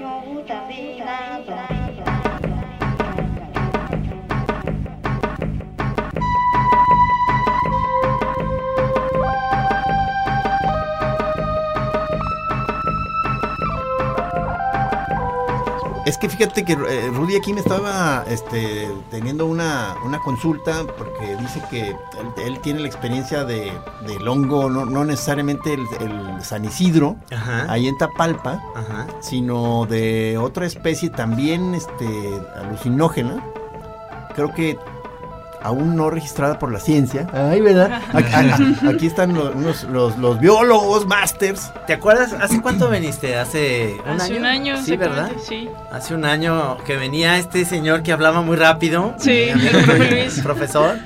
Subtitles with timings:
[0.00, 1.89] Mua bút.
[16.10, 21.36] Es que fíjate que eh, Rudy aquí me estaba este, teniendo una, una consulta porque
[21.36, 21.96] dice que él,
[22.44, 23.70] él tiene la experiencia de,
[24.08, 27.70] del hongo, no, no necesariamente el, el San Isidro, Ajá.
[27.70, 29.06] ahí en Tapalpa, Ajá.
[29.20, 33.44] sino de otra especie también este, alucinógena.
[34.34, 34.76] Creo que
[35.62, 37.26] aún no registrada por la ciencia.
[37.32, 38.00] Ay, ¿verdad?
[38.88, 41.70] Aquí, están los, unos- los, los biólogos, masters.
[41.86, 42.32] ¿Te acuerdas?
[42.32, 43.36] ¿Hace cuánto viniste?
[43.36, 44.38] ¿Hace un Hace año?
[44.40, 45.30] un año, Sí, ¿verdad?
[45.46, 45.68] Sí.
[45.92, 49.14] Hace un año que venía este señor que hablaba muy rápido.
[49.18, 50.40] Sí, mi amigo el profe Luis.
[50.40, 50.96] profesor.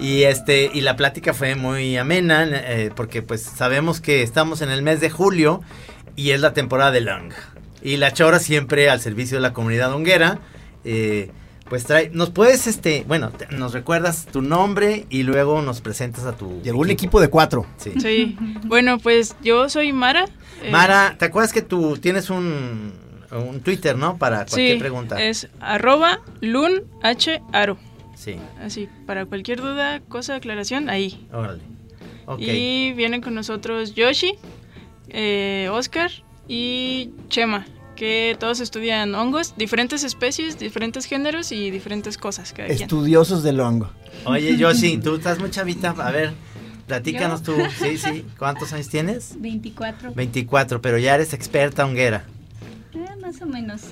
[0.00, 4.70] Y este, y la plática fue muy amena, eh, porque pues sabemos que estamos en
[4.70, 5.60] el mes de julio
[6.16, 7.32] y es la temporada de Long.
[7.82, 10.38] Y la chora siempre al servicio de la comunidad honguera.
[10.84, 11.30] eh,
[11.68, 16.24] pues trae, nos puedes, este, bueno, te- nos recuerdas tu nombre y luego nos presentas
[16.24, 16.60] a tu.
[16.62, 17.66] Llegó un equipo de cuatro.
[17.76, 17.92] Sí.
[18.00, 18.36] Sí.
[18.64, 20.24] Bueno, pues yo soy Mara.
[20.62, 22.92] eh, Mara, ¿te acuerdas que tú tienes un,
[23.30, 24.16] un Twitter, ¿no?
[24.18, 25.22] Para cualquier sí, pregunta.
[25.22, 27.76] es arroba lunharo.
[28.14, 31.28] Sí, Así, para cualquier duda, cosa, aclaración, ahí.
[31.32, 31.60] órale.
[32.26, 32.40] Ok.
[32.40, 34.32] Y vienen con nosotros Yoshi,
[35.08, 36.10] eh, Oscar
[36.48, 37.64] y Chema,
[37.98, 42.82] que todos estudian hongos, diferentes especies, diferentes géneros y diferentes cosas cada quien.
[42.82, 43.90] Estudiosos del hongo.
[44.24, 45.90] Oye, Yoshi, tú estás muy chavita.
[45.90, 46.32] A ver,
[46.86, 47.56] platícanos tú.
[47.76, 48.24] Sí, sí.
[48.38, 49.34] ¿Cuántos años tienes?
[49.40, 50.12] 24.
[50.14, 52.24] 24, pero ya eres experta honguera.
[52.94, 53.82] Eh, más o menos.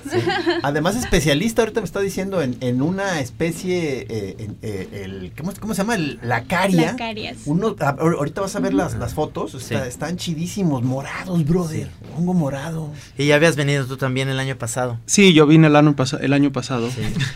[0.63, 5.53] Además, especialista, ahorita me está diciendo, en, en una especie, eh, en, eh, el, ¿cómo,
[5.59, 5.95] cómo se llama?
[5.95, 6.91] El- la caria.
[6.93, 7.37] Lacarias.
[7.45, 11.89] Uno, a- ahor- ahorita vas a ver las, las fotos, está- están chidísimos, morados, brother.
[12.17, 12.91] Hongo morado.
[13.17, 14.99] Y ya habías venido tú también el año pasado.
[15.05, 16.89] Sí, yo vine el año, el año pasado.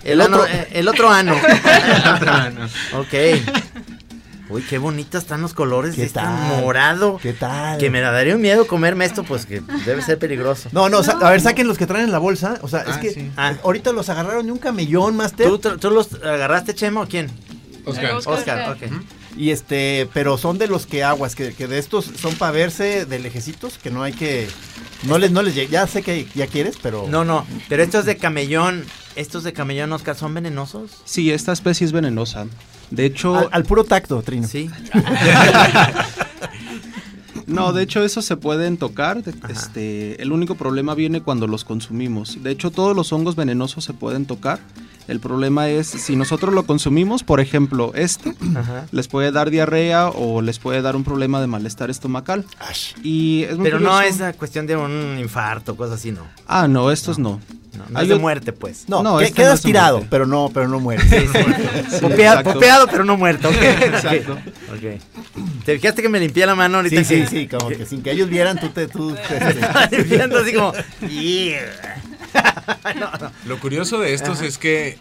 [0.03, 1.35] El, otro- otro, eh, el otro ano.
[2.97, 3.13] ok.
[4.51, 6.61] Uy, qué bonitas están los colores ¿Qué de este tal?
[6.61, 7.17] morado.
[7.21, 7.77] ¿Qué tal?
[7.77, 10.69] Que me daría un miedo comerme esto, pues que debe ser peligroso.
[10.73, 12.59] No, no, a ver, saquen los que traen en la bolsa.
[12.61, 13.31] O sea, es Ah, que sí.
[13.37, 13.53] Ah.
[13.63, 15.47] ahorita los agarraron de un camellón, Master.
[15.47, 17.29] ¿Tú, tú- los agarraste, Chema, o quién?
[17.85, 18.15] Oscar.
[18.25, 18.91] Oscar, ok.
[19.37, 23.05] Y este, pero son de los que aguas, que, que de estos son para verse
[23.05, 24.47] de lejecitos, que no hay que.
[25.03, 27.07] No les, no les Ya sé que ya quieres, pero.
[27.09, 28.83] No, no, pero estos de camellón,
[29.15, 30.91] estos de camellón, Oscar, ¿son venenosos?
[31.05, 32.45] Sí, esta especie es venenosa.
[32.91, 34.47] De hecho, Al, al puro tacto, Trino.
[34.47, 34.69] Sí.
[37.47, 39.23] no, de hecho esos se pueden tocar.
[39.41, 39.51] Ajá.
[39.51, 42.43] Este, el único problema viene cuando los consumimos.
[42.43, 44.59] De hecho, todos los hongos venenosos se pueden tocar.
[45.11, 48.85] El problema es si nosotros lo consumimos, por ejemplo, este Ajá.
[48.91, 52.45] les puede dar diarrea o les puede dar un problema de malestar estomacal.
[52.59, 52.93] Ash.
[53.03, 56.21] Y es muy Pero no es la cuestión de un infarto, cosas así, no.
[56.47, 57.41] Ah, no, estos no.
[57.77, 58.85] No, no Hay es de muerte, pues.
[58.87, 60.07] No, No, que- este quedas no tirado, muerte.
[60.11, 61.05] pero no, pero no mueres.
[61.09, 61.15] Sí,
[62.01, 63.49] Popea- popeado, pero no muerto.
[63.49, 63.55] ok.
[63.61, 64.33] Exacto.
[64.73, 65.01] Ok.
[65.65, 67.03] ¿Te fijaste que me limpié la mano ahorita?
[67.03, 68.87] Sí, sí, sí, como que sin que ellos vieran, tú te.
[68.87, 70.71] Tú, este, Estaba limpiando así como...
[71.09, 72.01] "Yeah".
[72.99, 73.31] No, no.
[73.45, 74.45] Lo curioso de estos Ajá.
[74.45, 74.97] es que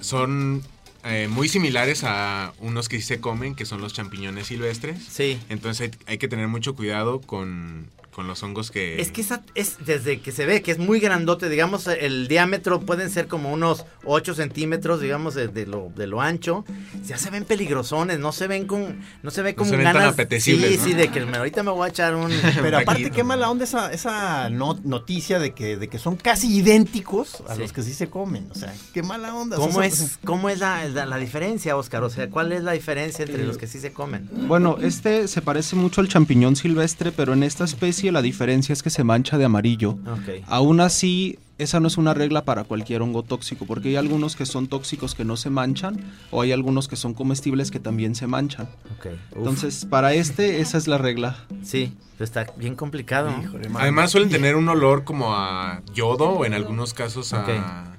[0.00, 0.62] son
[1.04, 5.02] eh, muy similares a unos que sí se comen, que son los champiñones silvestres.
[5.08, 5.38] Sí.
[5.48, 9.00] Entonces hay, hay que tener mucho cuidado con, con los hongos que...
[9.00, 12.80] Es que esa- es desde que se ve que es muy grandote, digamos, el diámetro
[12.80, 16.64] pueden ser como unos 8 centímetros, digamos, de, de lo, de lo ancho.
[17.06, 19.94] Ya se ven peligrosones, no se ven con, no se ve con se ven tan
[19.94, 20.14] ganas.
[20.14, 20.84] apetecibles, sí, ¿no?
[20.86, 22.30] sí, de que ahorita me voy a echar un.
[22.60, 26.52] Pero aparte, qué mala onda esa, esa no- noticia de que, de que son casi
[26.56, 27.60] idénticos a Sí.
[27.60, 28.48] los que sí se comen.
[28.50, 29.56] O sea, qué mala onda.
[29.56, 32.02] O sea, ¿Cómo son- es, cómo es la, la- la diferencia, Oscar?
[32.02, 34.28] O sea, ¿cuál es la diferencia entre los que sí se comen?
[34.48, 38.82] Bueno, este se parece mucho al champiñón silvestre, pero en esta especie la diferencia es
[38.82, 39.90] que se mancha de amarillo.
[39.90, 40.44] Ok.
[40.46, 44.46] Aún así, esa no es una regla para cualquier hongo tóxico, porque hay algunos que
[44.46, 46.00] son tóxicos que no se manchan,
[46.30, 48.68] o hay algunos que son comestibles que también se manchan.
[49.36, 51.36] Entonces, para este, esa es la regla.
[51.62, 53.30] sí, está bien complicado.
[53.74, 57.96] Además suelen tener un olor como a yodo o en algunos casos a...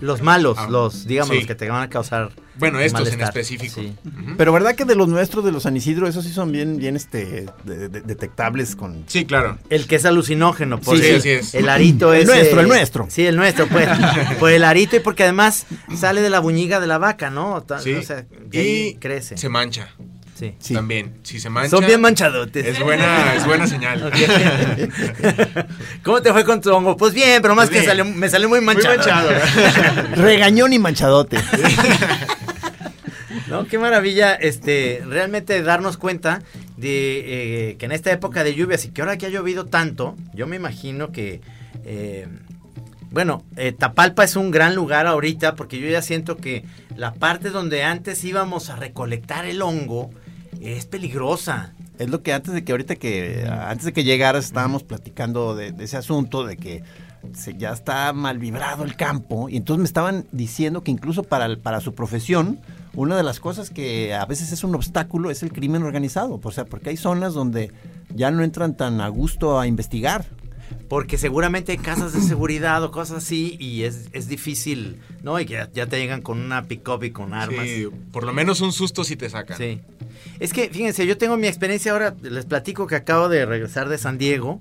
[0.00, 1.36] Los malos, Ah, los, digamos, sí.
[1.36, 2.30] los que te van a causar.
[2.56, 3.80] Bueno, estos en específico.
[3.80, 3.94] Sí.
[4.36, 6.94] Pero verdad que de los nuestros, de los San Isidro, esos sí son bien, bien
[6.96, 9.04] este, de- de- detectables con...
[9.08, 9.58] Sí, claro.
[9.70, 11.54] El que es alucinógeno, Sí, porque así es.
[11.54, 12.26] el arito El es.
[12.28, 13.06] nuestro, el nuestro.
[13.10, 13.88] Sí, el nuestro, pues.
[14.38, 15.66] por el arito y porque además
[15.96, 17.64] sale de la buñiga de la vaca, ¿no?
[17.82, 17.94] Sí.
[17.94, 19.36] O sea, ahí y crece.
[19.36, 19.88] se mancha
[20.36, 20.52] Sí.
[20.58, 20.74] Sí.
[20.74, 21.14] también.
[21.22, 21.70] Si se mancha...
[21.70, 22.66] Son bien manchadotes.
[22.66, 24.10] Es buena, es buena señal.
[26.02, 26.96] ¿Cómo te fue con tu hongo?
[26.96, 28.96] Pues bien, pero más Pues que salió- me salió muy Muy manchado.
[28.96, 29.30] manchado.
[30.16, 31.38] Regañón y manchadote.
[33.54, 36.42] No, qué maravilla, este, realmente darnos cuenta
[36.76, 40.16] de eh, que en esta época de lluvias y que ahora que ha llovido tanto,
[40.34, 41.40] yo me imagino que,
[41.84, 42.26] eh,
[43.12, 46.64] bueno, eh, Tapalpa es un gran lugar ahorita porque yo ya siento que
[46.96, 50.10] la parte donde antes íbamos a recolectar el hongo
[50.60, 51.74] es peligrosa.
[52.00, 55.72] Es lo que antes de que ahorita que antes de que llegaras estábamos platicando de,
[55.78, 56.82] ese asunto de que
[57.36, 61.56] se, ya está mal vibrado el campo y entonces me estaban diciendo que incluso para,
[61.56, 62.58] para su profesión
[62.94, 66.50] una de las cosas que a veces es un obstáculo es el crimen organizado, o
[66.52, 67.72] sea, porque hay zonas donde
[68.14, 70.26] ya no entran tan a gusto a investigar.
[70.88, 75.38] Porque seguramente hay casas de seguridad o cosas así y es, es difícil, ¿no?
[75.38, 77.66] Y que ya, ya te llegan con una pick-up y con armas.
[77.66, 79.58] Sí, por lo menos un susto si te sacan.
[79.58, 79.80] Sí.
[80.40, 83.98] Es que, fíjense, yo tengo mi experiencia ahora, les platico que acabo de regresar de
[83.98, 84.60] San Diego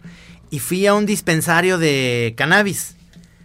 [0.50, 2.96] y fui a un dispensario de cannabis.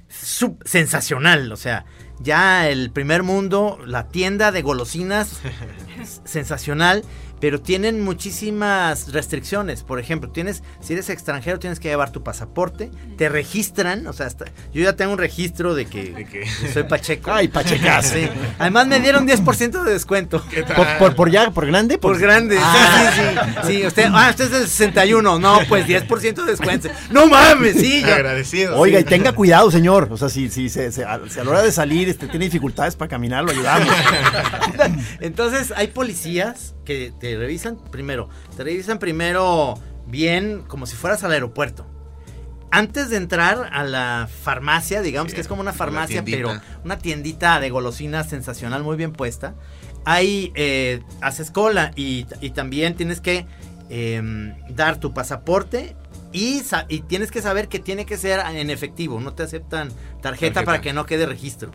[0.08, 1.84] Sub- sensacional, o sea,
[2.20, 5.40] ya el primer mundo, la tienda de golosinas,
[6.24, 7.04] sensacional,
[7.40, 9.84] pero tienen muchísimas restricciones.
[9.84, 14.26] Por ejemplo, tienes, si eres extranjero, tienes que llevar tu pasaporte, te registran, o sea,
[14.26, 16.44] hasta- yo ya tengo un registro de que, De que-
[16.74, 17.30] soy Pacheco.
[17.30, 18.08] Ay, Pachecas.
[18.08, 18.28] Sí.
[18.58, 20.42] Además me dieron 10% de descuento.
[20.50, 20.74] ¿Qué tal?
[20.74, 23.12] Por, por, por ya, por grande, Por grande, sí, Ah.
[23.14, 23.78] sí, sí.
[23.82, 25.38] Sí, usted, ah, usted es del 61.
[25.38, 26.88] No, pues 10% de descuento.
[27.10, 28.02] No mames, sí.
[28.02, 28.76] yo- Agradecido.
[28.76, 29.04] Oiga, sí.
[29.04, 30.08] y tenga cuidado, señor.
[30.10, 32.46] O sea, si, si, se- se- a, si a la hora de salir este, tiene
[32.46, 33.88] dificultades para caminar, lo ayudamos.
[35.20, 38.28] Entonces, hay policías que te revisan primero.
[38.56, 39.74] Te revisan primero
[40.06, 41.86] bien, como si fueras al aeropuerto.
[42.70, 46.98] Antes de entrar a la farmacia, digamos Sí, que es como una farmacia, pero una
[46.98, 49.54] tiendita de golosinas sensacional, muy bien puesta.
[50.04, 53.46] Ahí eh, haces cola y, y también tienes que
[53.88, 55.96] em, dar tu pasaporte
[56.32, 59.18] y, y tienes que saber que tiene que ser en efectivo.
[59.18, 60.64] No te aceptan tarjeta, Tarjeta.
[60.64, 61.70] para que no quede registro.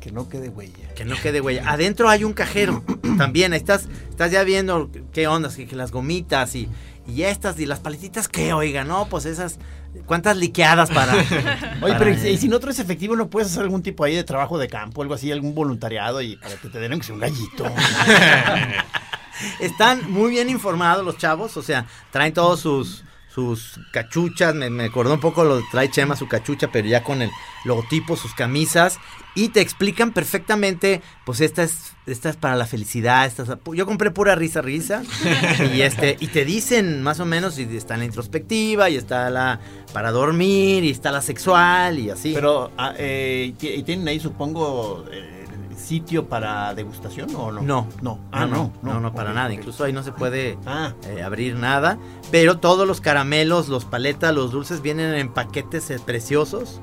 [0.00, 0.88] Que no quede huella.
[0.94, 1.64] Que no quede huella.
[1.70, 2.84] Adentro hay un cajero
[3.18, 3.52] también.
[3.52, 6.68] Ahí estás, estás ya viendo qué ondas, que, que las gomitas y,
[7.06, 8.52] y estas y las paletitas, ¿qué?
[8.52, 9.58] Oiga, no, pues esas.
[10.06, 11.14] ¿Cuántas liqueadas para.?
[11.14, 11.24] Oye,
[11.80, 14.14] para- pero ¿y si- y si no traes efectivo, ¿no puedes hacer algún tipo ahí
[14.14, 17.64] de trabajo de campo, algo así, algún voluntariado y para que te den un gallito?
[19.60, 23.04] Están muy bien informados los chavos, o sea, traen todos sus
[23.38, 27.22] sus cachuchas, me, me acordó un poco lo trae Chema su cachucha, pero ya con
[27.22, 27.30] el
[27.64, 28.98] logotipo, sus camisas
[29.36, 33.86] y te explican perfectamente, pues esta es esta es para la felicidad, esta es- yo
[33.86, 35.02] compré pura risa risa
[35.72, 39.60] y este y te dicen más o menos y está la introspectiva y está la
[39.92, 42.32] para dormir y está la sexual y así.
[42.34, 45.37] Pero, ah, eh, ¿y ¿y tienen ahí, supongo, eh,
[45.78, 47.62] sitio para degustación o no?
[47.62, 47.88] No.
[48.02, 48.18] No.
[48.32, 49.48] Ah, no, no, no, para Ok, nada.
[49.48, 49.54] ok.
[49.54, 51.98] Incluso ahí no se puede Ah, eh, abrir nada.
[52.30, 56.80] Pero todos los caramelos, los paletas, los dulces vienen en paquetes eh, preciosos,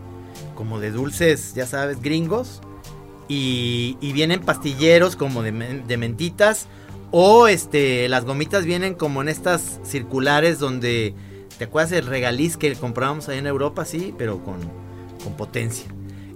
[0.56, 2.62] como de dulces, ya sabes, gringos.
[3.28, 6.68] Y, y vienen pastilleros como de, de mentitas.
[7.12, 11.16] O este, las gomitas vienen como en estas circulares donde,
[11.58, 13.86] ¿te acuerdas del regaliz que comprábamos ahí en Europa?
[13.86, 14.58] Sí, pero con,
[15.24, 15.86] con potencia.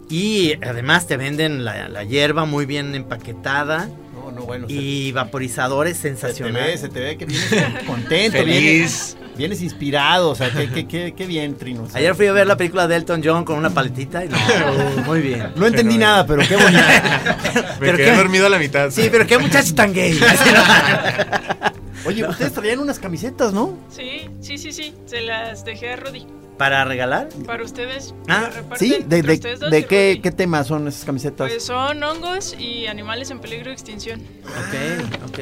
[0.10, 4.66] Y además te venden la, la hierba muy bien empaquetada no, no, bueno.
[4.68, 6.80] y vaporizadores se, se te ve, sensacionales.
[6.82, 8.56] se te ve que vienes contento, Feliz.
[8.60, 11.88] Vienes, vienes inspirado, o sea, qué, qué, qué, qué bien, Trino.
[11.94, 14.38] Ayer fui a ver la película de Elton John con una paletita y no,
[15.06, 15.52] muy bien.
[15.56, 16.82] No entendí Pero, nada, pero qué bonito.
[17.54, 18.90] Me Pero quedé qué- dormido a la mitad.
[18.92, 20.20] Sí, pero qué muchacho tan gay.
[22.06, 23.78] Oye, ustedes traían unas camisetas, ¿no?
[23.90, 24.94] Sí, sí, sí, sí.
[25.06, 26.26] Se las dejé a Rudy.
[26.60, 27.30] ¿Para regalar?
[27.46, 28.14] Para ustedes.
[28.28, 29.38] Ah, Sí, ¿de, de,
[29.72, 31.50] de qué, qué temas son esas camisetas?
[31.50, 34.20] Pues son hongos y animales en peligro de extinción.
[34.44, 35.40] Ok, ok.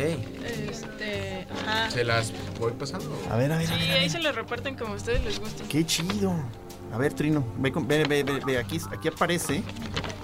[0.70, 1.90] Este, ajá.
[1.90, 3.20] ¿Se las voy pasando?
[3.32, 4.10] A ver, a ver, Sí, a ver, a ahí ver.
[4.12, 5.64] se las reparten como a ustedes les guste.
[5.68, 6.36] Qué chido.
[6.94, 9.62] A ver, Trino, ve, con- ve, ve, ve, ve, aquí, aquí aparece.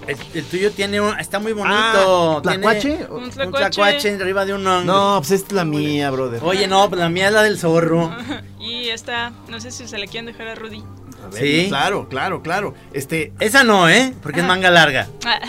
[0.06, 1.76] El, el tuyo tiene un, está muy bonito.
[1.76, 3.06] Ah, ¿tlacuache?
[3.10, 3.70] Un Un tlacuache.
[3.70, 4.84] tlacuache arriba de un hongo.
[4.84, 6.40] No, pues esta es la mía, brother.
[6.44, 8.14] Oye, no, pues la mía es la del zorro.
[8.64, 10.82] Y esta, no sé si se la quieren dejar a Rudy.
[11.28, 11.66] Ver, Sí.
[11.68, 12.74] Claro, claro, claro.
[12.92, 14.14] Este, Esa no, ¿eh?
[14.22, 15.08] Porque es manga larga.
[15.26, 15.40] Ah,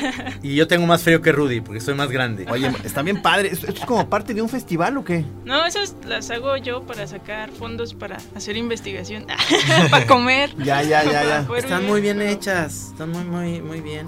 [0.41, 2.45] Y yo tengo más frío que Rudy, porque soy más grande.
[2.49, 3.49] oye, está bien padre.
[3.51, 5.25] ¿Esto esto es como parte de un festival o qué?
[5.43, 9.25] no, esas las hago yo para sacar fondos para hacer investigación.
[9.91, 10.53] para comer.
[10.65, 11.47] Ya, ya, ya, ya.
[11.57, 12.87] Están vivir, muy bien pero hechas.
[12.91, 14.07] Están muy, muy, muy bien.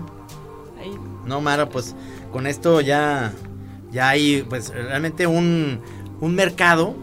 [0.80, 0.92] ahí.
[1.26, 1.96] No, Mara, pues
[2.32, 3.34] con esto ya,
[3.92, 5.82] ya hay pues realmente un,
[6.22, 6.96] un mercado.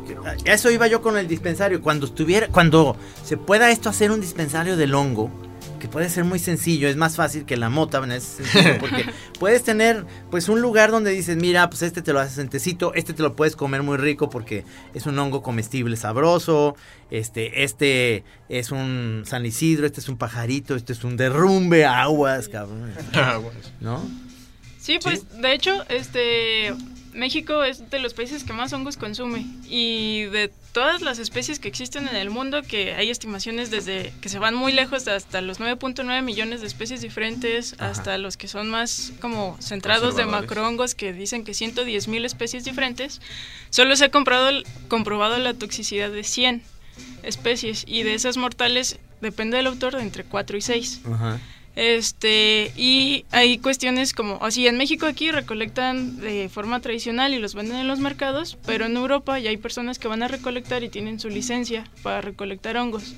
[0.44, 1.80] Eso iba yo con el dispensario.
[1.82, 5.30] Cuando estuviera, cuando se pueda esto hacer un dispensario del hongo,
[5.78, 9.04] que puede ser muy sencillo, es más fácil que la mota en ese sentido, porque
[9.38, 12.94] puedes tener pues un lugar donde dices, mira, pues este te lo haces en tecito,
[12.94, 16.74] este te lo puedes comer muy rico porque es un hongo comestible sabroso,
[17.10, 22.48] este, este es un San Isidro, este es un pajarito, este es un derrumbe, aguas,
[22.48, 22.90] cabrón.
[23.12, 23.50] Bueno.
[23.80, 24.02] ¿No?
[24.78, 26.74] Sí, pues de hecho, este
[27.14, 31.68] México es de los países que más hongos consume y de todas las especies que
[31.68, 35.60] existen en el mundo, que hay estimaciones desde que se van muy lejos hasta los
[35.60, 37.90] 9.9 millones de especies diferentes, Ajá.
[37.90, 42.64] hasta los que son más como centrados de macrohongos que dicen que 110 mil especies
[42.64, 43.20] diferentes,
[43.70, 44.50] solo se ha comprado,
[44.88, 46.62] comprobado la toxicidad de 100
[47.22, 51.00] especies y de esas mortales depende del autor de entre 4 y 6.
[51.12, 51.40] Ajá.
[51.76, 57.54] Este, y hay cuestiones como, así en México aquí recolectan de forma tradicional y los
[57.54, 60.88] venden en los mercados, pero en Europa ya hay personas que van a recolectar y
[60.88, 63.14] tienen su licencia para recolectar hongos.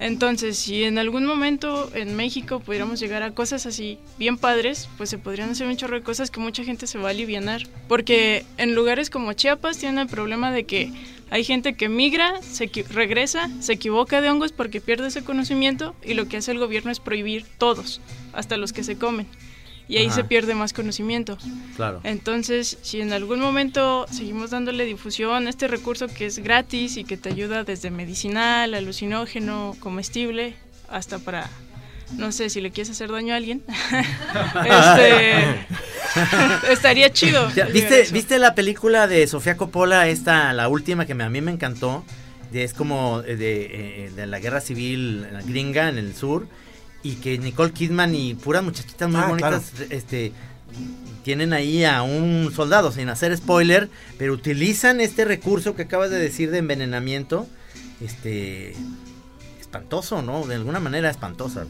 [0.00, 5.08] Entonces, si en algún momento en México pudiéramos llegar a cosas así bien padres, pues
[5.08, 7.62] se podrían hacer un chorro de cosas que mucha gente se va a alivianar.
[7.86, 10.92] Porque en lugares como Chiapas tienen el problema de que
[11.30, 16.14] hay gente que migra, se regresa, se equivoca de hongos porque pierde ese conocimiento y
[16.14, 18.00] lo que hace el gobierno es prohibir todos,
[18.32, 19.26] hasta los que se comen.
[19.86, 20.14] Y ahí Ajá.
[20.14, 21.36] se pierde más conocimiento.
[21.76, 22.00] Claro.
[22.04, 27.04] Entonces, si en algún momento seguimos dándole difusión a este recurso que es gratis y
[27.04, 30.54] que te ayuda desde medicinal, alucinógeno, comestible,
[30.88, 31.50] hasta para,
[32.16, 33.62] no sé, si le quieres hacer daño a alguien,
[34.64, 35.66] este,
[36.70, 37.50] estaría chido.
[37.54, 38.06] Ya, ¿Viste.
[38.12, 42.04] ¿Viste la película de Sofía Coppola, esta, la última que me- a mí me encantó?
[42.52, 46.46] De- es como eh, de, eh, de la guerra civil gringa en el sur.
[47.02, 50.32] Y que Nicole Kidman y puras muchachitas muy Ah, bonitas este,
[51.22, 56.18] tienen ahí a un soldado, sin hacer spoiler, pero utilizan este recurso que acabas de
[56.18, 57.46] decir de envenenamiento.
[58.00, 58.74] Este.
[59.60, 60.46] Espantoso, ¿no?
[60.46, 61.66] De alguna manera espantosa.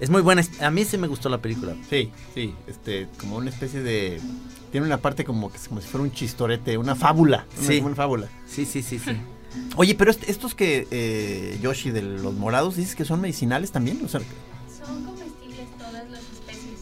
[0.00, 0.42] Es muy buena.
[0.60, 1.74] A mí sí me gustó la película.
[1.90, 4.20] Sí, sí, este, como una especie de...
[4.70, 7.46] Tiene una parte como que como si fuera un chistorete, una fábula.
[7.58, 7.76] Una, Sí.
[7.76, 8.28] como una fábula.
[8.46, 9.12] Sí, sí, sí, sí.
[9.76, 13.98] Oye, pero est- estos que, eh, Yoshi, de los morados, dices que son medicinales también,
[14.04, 16.80] o sea, Son comestibles todas las especies.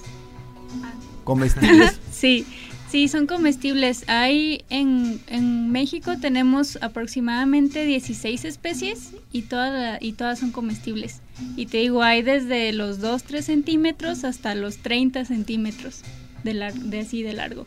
[0.83, 0.93] Ah.
[1.25, 2.01] comestibles.
[2.13, 2.47] Sí,
[2.89, 4.05] sí, son comestibles.
[4.09, 11.21] Hay en, en México tenemos aproximadamente 16 especies y, toda y todas son comestibles.
[11.57, 16.03] Y te digo, hay desde los 2-3 centímetros hasta los 30 centímetros
[16.45, 17.67] de, lar- de así de largo.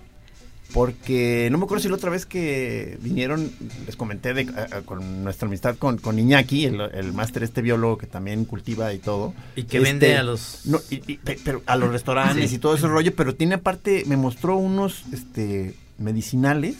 [0.73, 3.51] Porque no me acuerdo si la otra vez que vinieron,
[3.87, 7.61] les comenté de, a- a- con nuestra amistad con, con Iñaki, el, el máster este
[7.61, 9.33] biólogo que también cultiva y todo.
[9.55, 10.65] Y que Este, vende a los.
[10.65, 12.57] No, y- y- pe- pero a los restaurantes Sí.
[12.57, 16.75] y todo ese rollo, pero tiene aparte, me mostró unos este medicinales,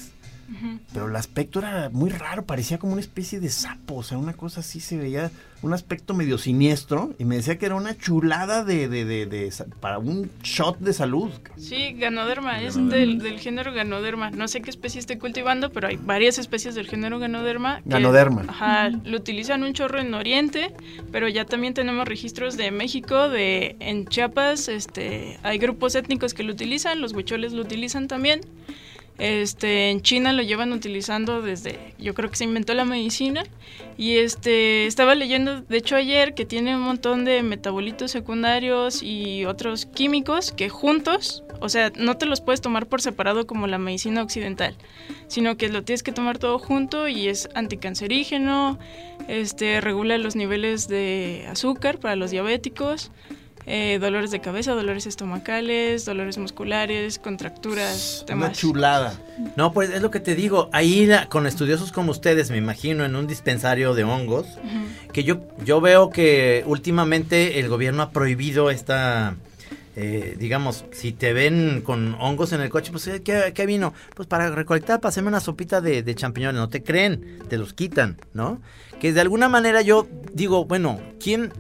[0.94, 4.34] Pero el aspecto era muy raro, parecía como una especie de sapo, o sea, una
[4.34, 8.64] cosa así se veía, un aspecto medio siniestro, y me decía que era una chulada
[8.64, 11.30] de, de, de, de sa- para un shot de salud.
[11.58, 14.32] Sí, Ganoderma, es del, del género Ganoderma.
[14.32, 17.82] No sé qué especie esté cultivando, pero hay varias especies del género Ganoderma.
[17.82, 18.46] que- Ganoderma.
[18.48, 20.74] Ajá, lo utilizan un chorro en Oriente,
[21.12, 26.44] pero ya también tenemos registros de México, de en Chiapas, este, hay grupos étnicos que
[26.44, 28.42] lo utilizan, los huicholes lo utilizan también.
[29.20, 33.44] Este, en China lo llevan utilizando desde, yo creo que se inventó la medicina.
[33.98, 39.44] Y este, estaba leyendo, de hecho ayer, que tiene un montón de metabolitos secundarios y
[39.44, 43.78] otros químicos que juntos, o sea, no te los puedes tomar por separado como la
[43.78, 44.76] medicina occidental,
[45.28, 48.80] sino que lo tienes que tomar todo junto y es anticancerígeno,
[49.28, 53.12] este, regula los niveles de azúcar para los diabéticos.
[53.70, 58.58] Eh, dolores de cabeza, dolores estomacales, dolores musculares, contracturas, Una demás.
[58.58, 59.14] chulada.
[59.56, 60.70] No, pues es lo que te digo.
[60.74, 64.48] Ahí la- con estudiosos como ustedes, me imagino, en un dispensario de hongos,
[65.14, 69.36] que yo, yo veo que últimamente el gobierno ha prohibido esta,
[69.96, 73.94] eh, digamos, si te ven con hongos en el coche, pues ¿qué, vino?
[74.16, 77.74] Pues para recolectar, para hacerme una sopita de, de champiñones, no te creen, te los
[77.74, 78.62] quitan, ¿no?
[79.00, 81.54] Que de alguna manera yo digo, bueno, ¿quién,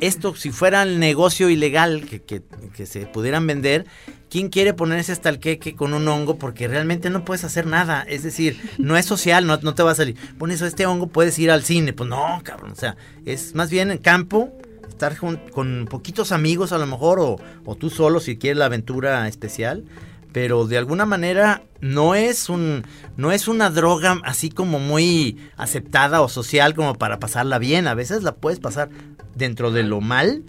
[0.00, 2.42] esto si fuera el negocio ilegal que, que,
[2.74, 3.86] que se pudieran vender,
[4.34, 6.38] ¿quién quiere ponerse hasta el queque con un hongo?
[6.38, 8.04] Porque realmente no puedes hacer nada.
[8.08, 10.16] Es decir, no es social, no, no te va a salir.
[10.38, 11.92] Pones este hongo, puedes ir al cine.
[11.92, 12.72] Pues no, cabrón.
[12.72, 14.52] O sea, es más bien en campo,
[14.94, 18.66] estar jun- con poquitos amigos a lo mejor, o, o tú solo si quieres la
[18.66, 19.84] aventura especial.
[20.32, 22.82] Pero de alguna manera no es un
[23.16, 27.86] no es una droga así como muy aceptada o social como para pasarla bien.
[27.86, 28.88] A veces la puedes pasar
[29.36, 30.42] dentro de lo mal.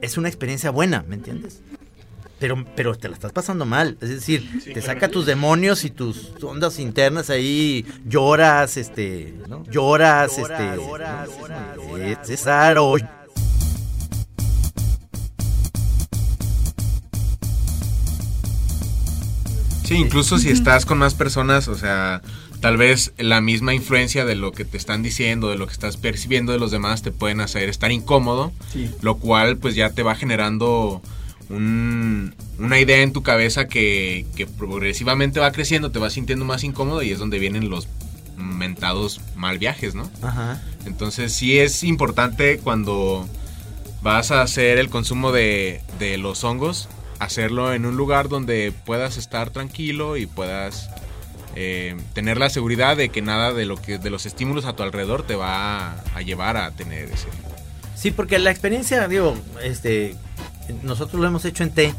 [0.00, 1.60] Es una experiencia buena, ¿me entiendes?
[2.38, 3.96] Pero, pero te la estás pasando mal.
[4.00, 7.84] Es decir, te saca tus demonios y tus ondas internas ahí.
[8.06, 9.64] Lloras, este, ¿no?
[9.70, 10.52] Lloras, este.
[11.98, 12.96] eh, César, o-
[19.86, 22.20] Sí, incluso si estás con más personas, o sea,
[22.60, 25.96] tal vez la misma influencia de lo que te están diciendo, de lo que estás
[25.96, 28.90] percibiendo de los demás, te pueden hacer estar incómodo, Sí.
[29.00, 31.02] lo cual pues ya te va generando
[31.48, 36.64] un- una idea en tu cabeza que, que progresivamente va creciendo, te vas sintiendo más
[36.64, 37.86] incómodo y es donde vienen los
[38.36, 40.10] mentados mal viajes, ¿no?
[40.22, 40.60] Ajá.
[40.86, 43.28] Entonces sí es importante cuando
[44.02, 49.16] vas a hacer el consumo de, de los hongos, hacerlo en un lugar donde puedas
[49.16, 50.90] estar tranquilo y puedas
[51.54, 54.82] eh, tener la seguridad de que nada de lo que de los estímulos a tu
[54.82, 57.28] alrededor te va a, llevar a tener ese.
[57.94, 60.14] Sí, porque la experiencia, digo, este,
[60.82, 61.94] nosotros lo hemos hecho en té.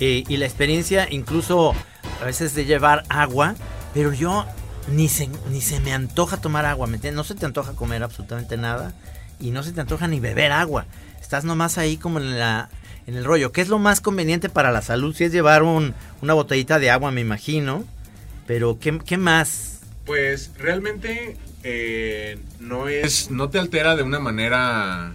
[0.00, 1.74] eh, y la experiencia incluso
[2.20, 3.54] a veces de llevar agua,
[3.94, 4.46] pero yo
[4.88, 7.16] ni se, ni se me antoja tomar agua, ¿me entiendes?
[7.16, 8.92] No se te antoja comer absolutamente nada
[9.38, 10.86] y no se te antoja ni beber agua.
[11.20, 12.70] Estás nomás ahí como en la
[13.10, 13.50] en el rollo.
[13.50, 15.14] ¿Qué es lo más conveniente para la salud?
[15.14, 17.84] Si es llevar un, una botellita de agua, me imagino.
[18.46, 19.80] Pero ¿qué, qué más?
[20.06, 23.30] Pues realmente eh, no es.
[23.30, 25.12] no te altera de una manera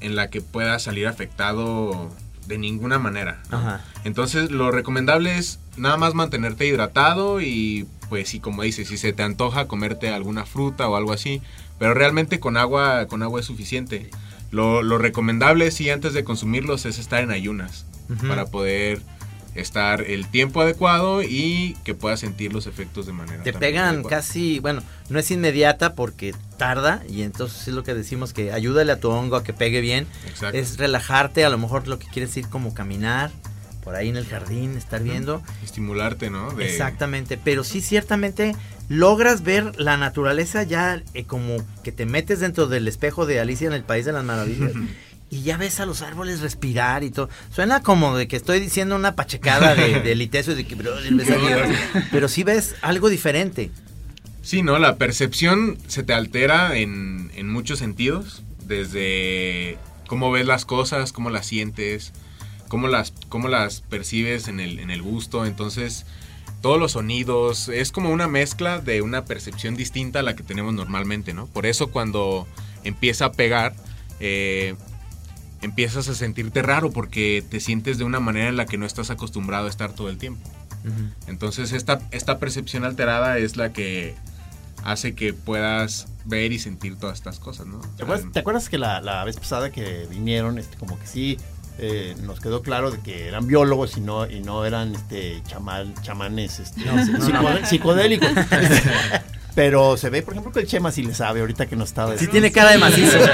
[0.00, 2.10] en la que puedas salir afectado
[2.46, 3.42] de ninguna manera.
[3.50, 3.58] ¿no?
[3.58, 3.84] Ajá.
[4.04, 9.14] Entonces lo recomendable es nada más mantenerte hidratado y pues sí, como dices, si se
[9.14, 11.40] te antoja comerte alguna fruta o algo así,
[11.78, 14.10] pero realmente con agua, con agua es suficiente.
[14.52, 17.86] Lo, lo recomendable sí antes de consumirlos es estar en ayunas
[18.28, 19.00] para poder
[19.54, 24.16] estar el tiempo adecuado y que puedas sentir los efectos de manera Te pegan adecuada.
[24.16, 28.92] casi, bueno, no es inmediata porque tarda y entonces es lo que decimos que ayúdale
[28.92, 30.06] a tu hongo a que pegue bien.
[30.26, 30.56] Exacto.
[30.56, 33.30] Es relajarte, a lo mejor lo que quieres ir como caminar
[33.82, 35.42] por ahí en el jardín, estar viendo.
[35.64, 36.52] estimularte, ¿no?
[36.52, 38.54] De- Exactamente, pero sí ciertamente
[38.88, 43.66] logras ver la naturaleza ya eh, como que te metes dentro del espejo de Alicia
[43.66, 44.72] en el País de las Maravillas.
[45.34, 47.30] Y ya ves a los árboles respirar y todo.
[47.50, 50.92] Suena como de que estoy diciendo una pachecada de, de liteso y de que bro.
[52.10, 53.70] Pero sí ves algo diferente.
[54.42, 54.78] Sí, ¿no?
[54.78, 61.30] La percepción se te altera en, en muchos sentidos, desde cómo ves las cosas, cómo
[61.30, 62.12] las sientes,
[62.72, 66.06] cómo las, cómo las percibes en el, en el gusto, entonces
[66.62, 70.72] todos los sonidos, es como una mezcla de una percepción distinta a la que tenemos
[70.72, 71.46] normalmente, ¿no?
[71.48, 72.46] Por eso cuando
[72.82, 73.74] empieza a pegar,
[74.20, 74.74] eh,
[75.60, 79.10] empiezas a sentirte raro porque te sientes de una manera en la que no estás
[79.10, 80.48] acostumbrado a estar todo el tiempo.
[81.26, 84.14] Entonces esta, esta percepción alterada es la que
[84.82, 87.82] hace que puedas ver y sentir todas estas cosas, ¿no?
[87.98, 91.36] ¿Te acuerdas, te acuerdas que la, la vez pasada que vinieron, este, como que sí
[91.78, 95.94] eh, nos quedó claro de que eran biólogos y no, y no eran este chamal,
[96.02, 97.66] chamanes este, No, no, psico- no.
[97.66, 98.28] psicodélicos?
[99.54, 102.16] Pero se ve, por ejemplo, que el Chema sí le sabe ahorita que no está.
[102.16, 103.18] Sí tiene cara de macizo.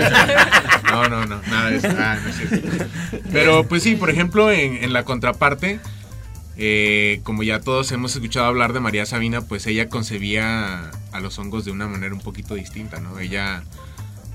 [0.89, 1.89] No, no, no, nada de eso.
[1.99, 2.87] Ah, no es cierto.
[3.31, 5.81] Pero pues sí, por ejemplo, en, en la contraparte,
[6.57, 11.39] eh, como ya todos hemos escuchado hablar de María Sabina, pues ella concebía a los
[11.39, 13.19] hongos de una manera un poquito distinta, ¿no?
[13.19, 13.63] Ella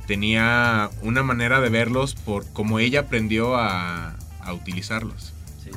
[0.07, 5.33] tenía una manera de verlos por como ella aprendió a, a utilizarlos.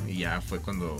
[0.07, 0.97] Y ya fue cuando...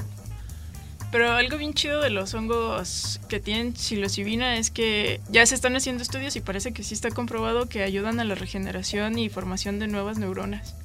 [1.12, 5.76] Pero algo bien chido de los hongos que tienen psilocibina es que ya se están
[5.78, 9.80] haciendo estudios y parece que sí está comprobado que ayudan a la regeneración y formación
[9.80, 10.76] de nuevas neuronas.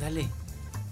[0.00, 0.26] Dale.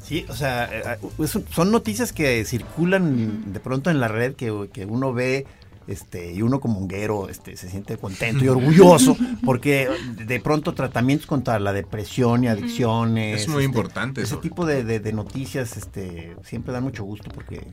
[0.06, 4.68] Sí, o sea, eh, es- son noticias que circulan de pronto en la red que,
[4.72, 5.46] que uno ve
[5.90, 11.26] este, y uno como honguero este, se siente contento y orgulloso porque de pronto tratamientos
[11.26, 13.42] contra la depresión y adicciones.
[13.42, 14.40] Es muy este, importante Ese eso.
[14.40, 17.66] tipo de, de- de noticias este, siempre dan mucho gusto porque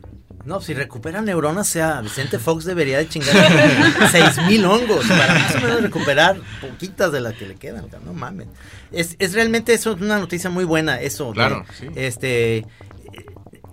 [0.46, 3.36] No, si recupera neuronas, sea Vicente Fox debería de chingar
[4.12, 7.86] seis mil hongos para más o menos recuperar poquitas de las que le quedan.
[7.86, 8.48] o sea, No mames.
[8.92, 11.28] Es, es realmente eso es una noticia muy buena, eso.
[11.28, 11.88] de- Claro, sí.
[11.96, 12.66] Este.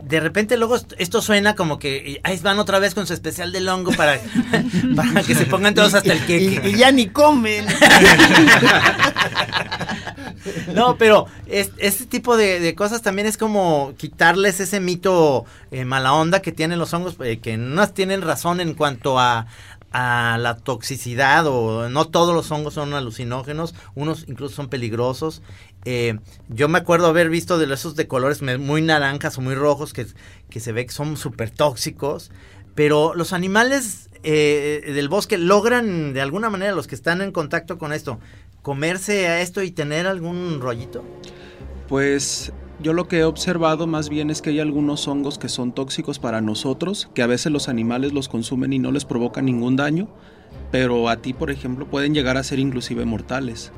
[0.07, 3.53] De repente luego est- esto suena como que ahí van otra vez con su especial
[3.53, 4.21] del hongo para,
[4.97, 6.69] para que se pongan todos hasta el y, queque.
[6.71, 7.67] y ya ni comen.
[10.75, 15.85] No, pero es- este tipo de, de cosas también es como quitarles ese mito eh,
[15.85, 19.47] mala onda que tienen los hongos, eh, que no tienen razón en cuanto a,
[19.93, 25.41] a la toxicidad o no todos los hongos son alucinógenos, unos incluso son peligrosos.
[25.85, 26.19] Eh,
[26.49, 30.07] yo me acuerdo haber visto de esos de colores muy naranjas o muy rojos que,
[30.49, 32.31] que se ve que son súper tóxicos,
[32.75, 37.77] pero los animales eh, del bosque logran de alguna manera los que están en contacto
[37.77, 38.19] con esto
[38.65, 41.05] comerse a esto y tener algún rollito.
[41.87, 45.73] Pues yo lo que he observado más bien es que hay algunos hongos que son
[45.73, 49.77] tóxicos para nosotros, que a veces los animales los consumen y no les provoca ningún
[49.77, 50.09] daño,
[50.73, 53.71] pero a ti, por ejemplo, pueden llegar a ser inclusive mortales.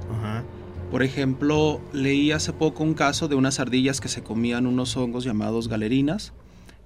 [0.90, 5.24] Por ejemplo, leí hace poco un caso de unas ardillas que se comían unos hongos
[5.24, 6.32] llamados galerinas,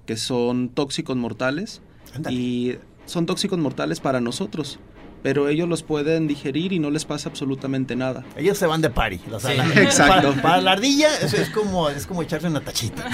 [0.07, 1.83] que son tóxicos mortales
[2.15, 2.37] Ándale.
[2.37, 4.81] y son tóxicos mortales para nosotros,
[5.23, 8.25] pero ellos los pueden digerir y no les pasa absolutamente nada.
[8.37, 9.21] Ellos se van de party.
[9.39, 9.79] sea, Sí.
[9.81, 10.31] Exacto.
[10.31, 13.05] Para, para la ardilla eso es como, es como echarse una tachita.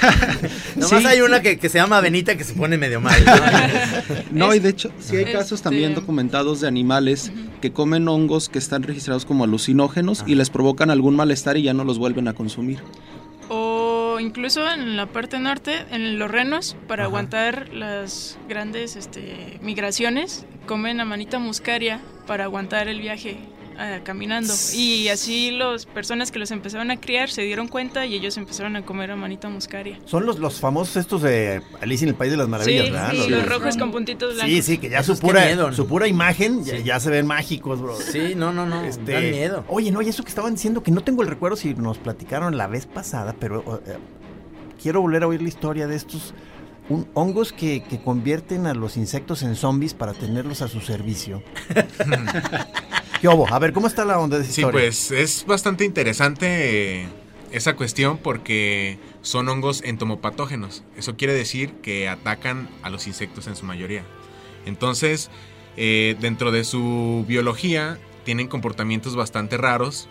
[0.80, 1.06] Nomás Sí.
[1.08, 3.22] hay una que, que se llama Benita que se pone medio mal.
[3.24, 3.32] ¿no?
[4.48, 8.48] No, y de hecho, sí hay casos Este- también documentados de animales que comen hongos
[8.48, 12.28] que están registrados como alucinógenos y les provocan algún malestar y ya no los vuelven
[12.28, 12.78] a consumir.
[13.48, 17.08] O incluso en la parte norte, en los renos, para Ajá.
[17.08, 23.38] aguantar las grandes este, migraciones, comen amanita muscaria para aguantar el viaje
[24.04, 24.52] caminando.
[24.74, 28.76] Y así las personas que los empezaron a criar se dieron cuenta y ellos empezaron
[28.76, 29.98] a comer amanita muscaria.
[30.04, 33.10] Son los, los famosos estos de Alicia en el País de las Maravillas, sí, ¿verdad?
[33.12, 34.50] sí, Los- rojos con puntitos blancos.
[34.54, 35.72] Sí, sí, que ya su Esos, pura, miedo.
[35.72, 36.82] su pura imagen ya, Sí.
[36.84, 37.96] ya se ven mágicos, bro.
[37.96, 38.84] Sí, no, no, no.
[38.84, 39.64] Este, Dan miedo.
[39.68, 42.56] Oye, no, y eso que estaban diciendo, que no tengo el recuerdo si nos platicaron
[42.58, 43.96] la vez pasada, pero eh,
[44.82, 46.34] quiero volver a oír la historia de estos
[46.88, 51.42] un- hongos que, que convierten a los insectos en zombies para tenerlos a su servicio.
[53.20, 53.52] ¿Qué hubo?
[53.52, 54.80] A ver, ¿cómo está la onda de esa Sí, historia?
[54.80, 57.08] pues es bastante interesante eh,
[57.52, 60.82] esa cuestión porque son hongos entomopatógenos.
[60.96, 64.04] Eso quiere decir que atacan a los insectos en su mayoría.
[64.64, 65.30] Entonces,
[65.76, 70.08] eh, dentro de su biología, tienen comportamientos bastante raros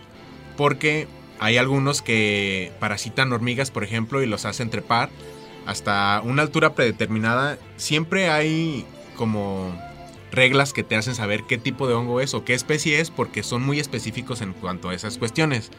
[0.56, 1.08] porque
[1.40, 5.10] hay algunos que parasitan hormigas, por ejemplo, y los hacen trepar
[5.66, 7.58] hasta una altura predeterminada.
[7.76, 8.84] Siempre hay
[9.16, 9.74] como
[10.30, 13.42] reglas que te hacen saber qué tipo de hongo es o qué especie es porque
[13.42, 15.70] son muy específicos en cuanto a esas cuestiones.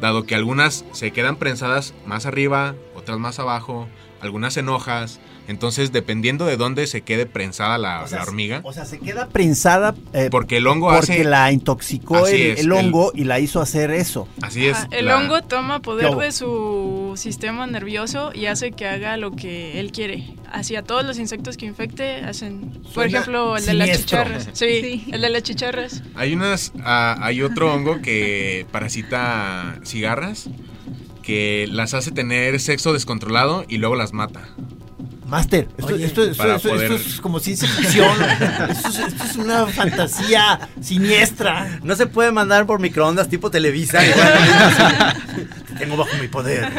[0.00, 3.88] Dado que algunas se quedan prensadas más arriba, otras más abajo,
[4.20, 5.20] algunas en hojas.
[5.48, 8.98] Entonces, dependiendo de dónde se quede prensada la, O sea, la hormiga, O sea, se
[8.98, 11.24] queda prensada eh, porque el hongo porque hace...
[11.24, 14.26] la intoxicó Así el, es, el el- hongo y la hizo hacer eso.
[14.42, 14.76] Así es.
[14.76, 19.16] Ajá, el la- hongo toma poder ¿Qué de su sistema nervioso y hace que haga
[19.16, 20.34] lo que él quiere.
[20.52, 24.48] Hacia todos los insectos que infecte hacen, por Suena ejemplo, el de las chicharras.
[24.52, 25.04] Sí, Sí.
[25.12, 26.02] el de las chicharras.
[26.14, 30.48] Hay unas, ah, hay otro hongo que parasita cigarras
[31.22, 34.48] que las hace tener sexo descontrolado y luego las mata.
[35.26, 38.10] Master, esto, Oye, esto- esto- para esto- poder- esto es como ciencia ficción.
[38.70, 41.80] esto, es, esto es una fantasía siniestra.
[41.82, 43.98] No se puede mandar por microondas tipo Televisa.
[44.00, 46.70] Te Tengo bajo mi poder.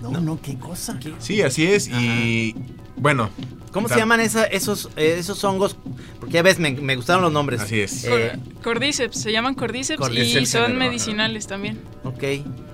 [0.00, 0.96] No, no, qué cosa.
[1.18, 1.88] Sí, así es.
[1.88, 2.54] Y
[2.96, 3.30] bueno.
[3.72, 5.76] ¿Cómo se llaman esa- esos, eh, esos hongos?
[6.20, 7.60] Porque ya ves, me, me gustaron los nombres.
[7.60, 8.04] Así es.
[8.04, 11.80] Eh, Cordyceps, se llaman cordyceps, Cordyceps y son medicinales también.
[12.04, 12.22] ok,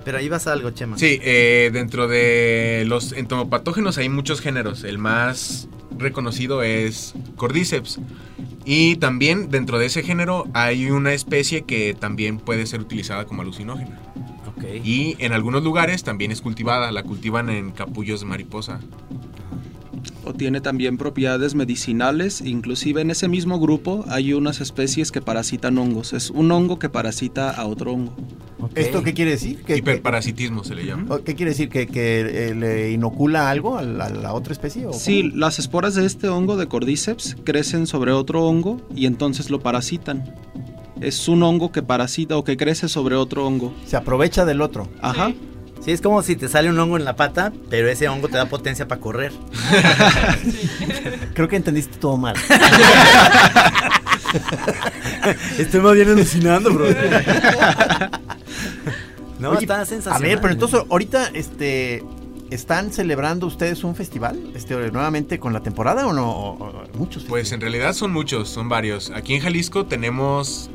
[0.03, 0.97] pero ahí vas a algo, Chema.
[0.97, 4.83] Sí, eh, dentro de los entomopatógenos hay muchos géneros.
[4.83, 7.99] El más reconocido es Cordyceps.
[8.65, 13.43] Y también dentro de ese género hay una especie que también puede ser utilizada como
[13.43, 13.99] alucinógena.
[14.47, 14.63] Ok.
[14.83, 16.91] Y en algunos lugares también es cultivada.
[16.91, 18.79] La cultivan en capullos de mariposa.
[20.23, 25.77] O tiene también propiedades medicinales, inclusive en ese mismo grupo hay unas especies que parasitan
[25.77, 26.13] hongos.
[26.13, 28.15] Es un hongo que parasita a otro hongo.
[28.73, 29.61] ¿Esto qué quiere decir?
[29.63, 31.19] ¿Que, Hiperparasitismo se le llama.
[31.23, 31.69] ¿Qué quiere decir?
[31.69, 34.87] ¿Que, que, eh, le inocula algo a la, a la otra especie?
[34.87, 35.35] o Sí, cómo?
[35.37, 40.33] las esporas de este hongo de Cordyceps crecen sobre otro hongo y entonces lo parasitan.
[41.01, 43.73] Es un hongo que parasita o que crece sobre otro hongo.
[43.85, 44.87] Se aprovecha del otro.
[45.01, 45.27] Ajá.
[45.29, 45.37] Sí.
[45.85, 48.37] Sí, es como si te sale un hongo en la pata, pero ese hongo te
[48.37, 49.31] da potencia para correr.
[51.35, 52.35] Creo que entendiste todo mal.
[55.57, 56.85] Estoy más bien alucinando, bro.
[59.39, 60.21] no, Oye, está A sensacional.
[60.29, 62.03] ver, pero entonces ahorita este
[62.51, 66.29] ¿Están celebrando ustedes un festival este, nuevamente con la temporada o no?
[66.29, 67.23] O- o- muchos.
[67.23, 69.09] Pues en realidad son muchos, son varios.
[69.15, 70.69] Aquí en Jalisco tenemos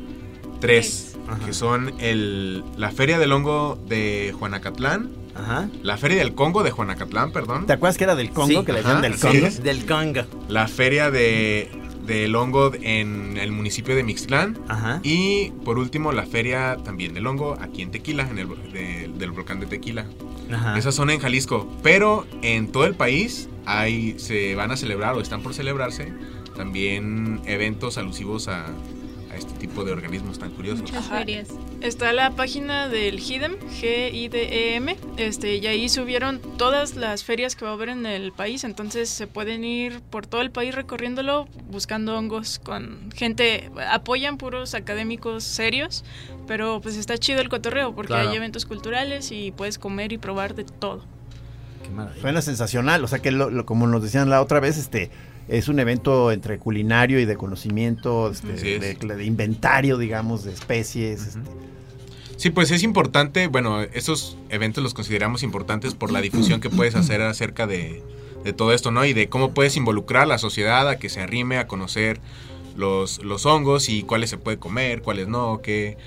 [0.59, 5.69] tres, que son el, la Feria del Hongo de Juanacatlán, Ajá.
[5.83, 8.59] la Feria del Congo de Juanacatlán, perdón, ¿Te acuerdas que era del Congo?
[8.59, 9.27] Sí, que le decían del sí.
[9.27, 9.63] Congo.
[9.63, 10.21] Del Congo.
[10.49, 11.69] la Feria de,
[12.05, 14.99] del Hongo en el municipio de Mixtlán Ajá.
[15.03, 19.31] y por último la Feria también del Hongo aquí en Tequila, en el, de- del
[19.31, 20.05] volcán de Tequila.
[20.51, 20.77] Ajá.
[20.77, 25.21] Esas son en Jalisco, pero en todo el país hay, se van a celebrar o
[25.21, 26.11] están por celebrarse
[26.57, 28.65] también eventos alusivos a
[29.41, 30.81] este tipo de organismos tan curiosos.
[30.81, 31.47] Muchas ferias.
[31.81, 37.71] Está la página del HIDEM, G-I-D-E-M, este, y ahí subieron todas las ferias que va
[37.71, 42.17] a haber en el país, entonces se pueden ir por todo el país recorriéndolo, buscando
[42.17, 46.03] hongos con gente, apoyan puros académicos serios,
[46.47, 48.29] pero pues está chido el cotorreo, porque Claro.
[48.29, 51.03] hay eventos culturales y puedes comer y probar de todo.
[51.83, 52.21] Qué maravilla.
[52.21, 53.03] Suena sensacional.
[53.03, 55.09] O sea que, lo- lo- como nos decían la otra vez, este
[55.47, 61.27] es un evento entre culinario y de conocimiento, este, de, de inventario, digamos, de especies.
[61.27, 61.39] este.
[62.37, 66.95] Sí, pues es importante, bueno, esos eventos los consideramos importantes por la difusión que puedes
[66.95, 68.01] hacer acerca de,
[68.43, 69.05] de todo esto, ¿no?
[69.05, 72.19] Y de cómo puedes involucrar a la sociedad a que se arrime a conocer
[72.75, 75.97] los, los hongos y cuáles se puede comer, cuáles no, que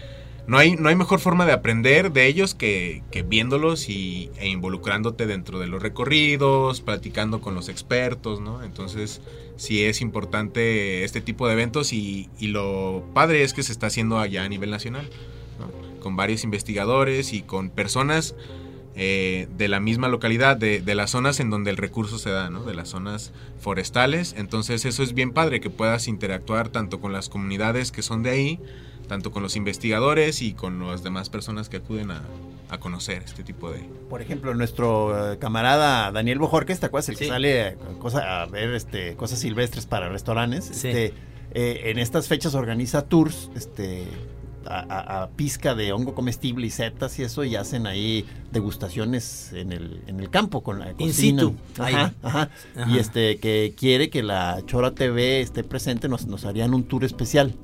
[0.46, 4.48] no hay, no hay mejor forma de aprender de ellos que, que viéndolos y, e
[4.48, 8.62] involucrándote dentro de los recorridos, platicando con los expertos, ¿no?
[8.62, 9.20] Entonces
[9.57, 13.87] sí es importante este tipo de eventos y, y lo padre es que se está
[13.87, 15.09] haciendo allá a nivel nacional.
[15.59, 15.85] ¿no?
[16.04, 18.35] con varios investigadores y con personas
[18.94, 22.50] eh, de la misma localidad, de, de las zonas en donde el recurso se da,
[22.50, 22.62] ¿no?
[22.62, 24.35] de las zonas forestales.
[24.37, 28.30] Entonces eso es bien padre que puedas interactuar tanto con las comunidades que son de
[28.30, 28.61] ahí,
[29.08, 32.22] tanto con los investigadores y con las demás personas que acuden a,
[32.70, 33.80] a conocer este tipo de...
[34.08, 37.08] Por ejemplo, nuestro eh, camarada Daniel Bojorquez, ¿te acuerdas?
[37.10, 40.64] El que sale a, cosa- a ver este, cosas silvestres para restaurantes.
[40.66, 40.88] Sí.
[40.88, 41.12] Este,
[41.52, 44.04] eh, en estas fechas organiza tours este,
[44.66, 49.52] a, a- a pizca de hongo comestible y setas y eso, y hacen ahí degustaciones
[49.52, 51.42] en el, en el campo con la In cocina.
[51.42, 51.94] situ, ahí.
[51.94, 52.50] Ajá, ajá.
[52.76, 52.90] Ajá.
[52.90, 57.04] Y este que quiere que la Chora TV esté presente, nos, nos harían un tour
[57.04, 57.54] especial.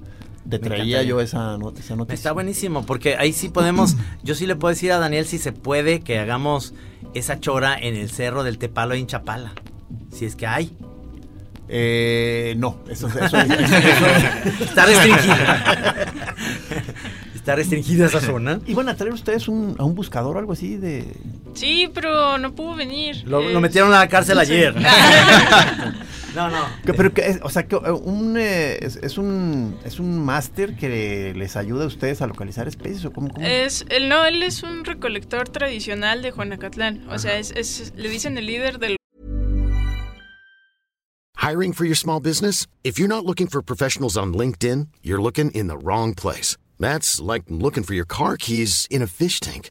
[0.50, 2.14] Te traía yo esa, not- esa noticia.
[2.14, 5.52] Está buenísimo, porque ahí sí podemos, yo sí le puedo decir a Daniel si se
[5.52, 6.74] puede que hagamos
[7.14, 9.52] esa chora en el cerro del Tepalo en Chapala.
[10.12, 10.76] Si es que hay.
[11.72, 13.36] Eh, no, eso, eso- eso-
[14.64, 16.12] Está restringida.
[17.34, 18.60] Está restringida esa zona.
[18.66, 21.14] ¿Iban a traer ustedes un, a un buscador o algo así de...?
[21.54, 23.22] Sí, pero no pudo venir.
[23.26, 24.52] Lo metieron a la cárcel Sí.
[24.52, 24.74] ayer.
[26.34, 26.64] No, no.
[26.84, 30.18] Que- Pero que, es- o sea, que eh, un, eh, es, es un es un
[30.24, 33.46] máster que les ayuda a ustedes a localizar especies o cómo, cómo?
[33.46, 37.08] Es, él, no, él es un recolector tradicional de Juanacatlán.
[37.10, 38.96] O sea, es, es- le dicen el líder del
[41.36, 42.66] Hiring for your small business?
[42.84, 46.56] If you're not looking for professionals on LinkedIn, you're looking in the wrong place.
[46.78, 49.70] That's like looking for your car keys in a fish tank.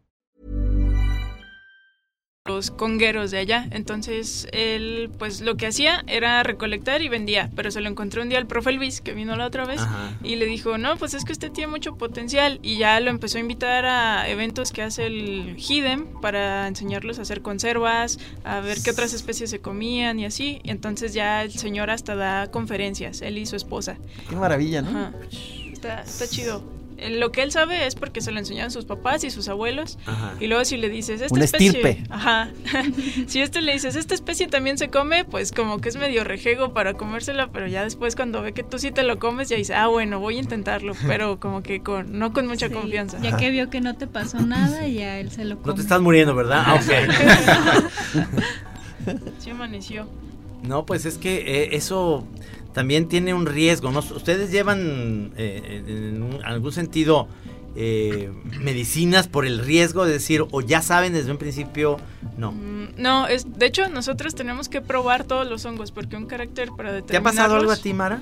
[2.45, 3.67] Los congueros de allá.
[3.71, 7.51] Entonces, él, pues lo que hacía era recolectar y vendía.
[7.55, 10.17] Pero se lo encontró un día el profe Elvis, que vino la otra vez, Ajá.
[10.23, 12.59] y le dijo: No, pues es que usted tiene mucho potencial.
[12.63, 17.23] Y ya lo empezó a invitar a eventos que hace el HIDEM para enseñarlos a
[17.23, 20.61] hacer conservas, a ver qué otras especies se comían y así.
[20.63, 23.97] Y entonces ya el señor hasta da conferencias, él y su esposa.
[24.29, 24.89] Qué maravilla, ¿no?
[24.89, 25.13] Ajá.
[25.71, 26.80] Está, está chido.
[27.09, 29.97] Lo que él sabe es porque se lo enseñaron sus papás y sus abuelos.
[30.05, 30.33] Ajá.
[30.39, 31.67] Y luego si le dices, esta Una especie...
[31.67, 32.03] estirpe.
[32.09, 32.49] Ajá.
[33.27, 36.73] si este le dices, esta especie también se come, pues como que es medio rejego
[36.73, 39.73] para comérsela, pero ya después cuando ve que tú sí te lo comes, ya dice,
[39.73, 43.19] ah, bueno, voy a intentarlo, pero como que con, no con mucha Sí, confianza.
[43.21, 45.67] Ya que vio que no te pasó nada, ya él se lo come.
[45.67, 46.63] No te estás muriendo, ¿verdad?
[46.65, 46.81] Ah, ok.
[49.39, 50.07] Sí amaneció.
[50.63, 52.25] No, pues es que eh, eso
[52.73, 53.99] también tiene un riesgo, ¿no?
[53.99, 57.27] Ustedes llevan eh, en un- algún sentido
[57.75, 58.29] eh,
[58.59, 61.97] medicinas por el riesgo de decir, o ya saben desde un principio,
[62.37, 62.51] no.
[62.51, 66.69] Mm, No, es, de hecho nosotros tenemos que probar todos los hongos porque un carácter
[66.75, 68.19] para ¿Te ha pasado algo a ti, Mara?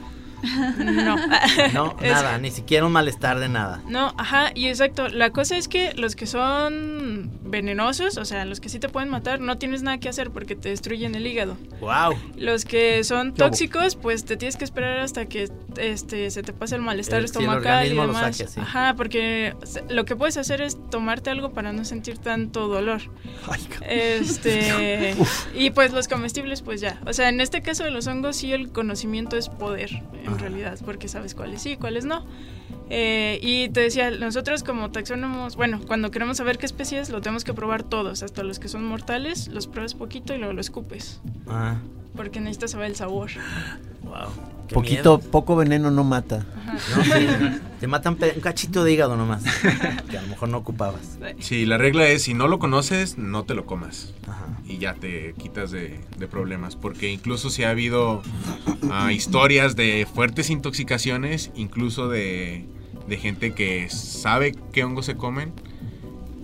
[0.77, 1.15] No.
[1.73, 3.81] No, Es- nada, ni siquiera un malestar de nada.
[3.87, 5.07] No, ajá, y exacto.
[5.09, 9.09] La cosa es que los que son venenosos, o sea, los que sí te pueden
[9.09, 11.57] matar, no tienes nada que hacer porque te destruyen el hígado.
[11.81, 12.15] Wow.
[12.37, 16.75] Los que son tóxicos, pues te tienes que esperar hasta que este se te pase
[16.75, 18.35] el malestar El- estomacal y demás.
[18.37, 18.59] saque, sí.
[18.59, 19.55] Ajá, porque
[19.89, 23.01] lo que puedes hacer es tomarte algo para no sentir tanto dolor.
[23.87, 25.15] Este
[25.55, 26.99] y pues los comestibles pues ya.
[27.05, 30.01] O sea, en este caso de los hongos sí el conocimiento es poder
[30.33, 32.25] en realidad, porque sabes cuáles sí, cuáles no.
[32.89, 37.21] Eh, y te decía, nosotros como taxónomos, bueno, cuando queremos saber qué especie es, lo
[37.21, 40.61] tenemos que probar todos, hasta los que son mortales, los pruebas poquito y luego lo
[40.61, 41.77] escupes, Ah,
[42.15, 43.29] porque necesitas saber el sabor.
[44.03, 44.29] wow.
[44.67, 45.31] Qué Poquito, miedo.
[45.31, 46.45] poco veneno no mata.
[46.95, 47.27] No, sí,
[47.79, 49.43] te matan un cachito de hígado nomás,
[50.11, 51.17] que a lo mejor no ocupabas.
[51.39, 54.13] Sí, la regla es, si no lo conoces, no te lo comas.
[54.27, 54.45] Ajá.
[54.67, 56.75] Y ya te quitas de, de problemas.
[56.75, 58.21] Porque incluso si ha habido
[58.91, 62.67] ah, historias de fuertes intoxicaciones, incluso de,
[63.07, 65.51] de gente que sabe qué hongos se comen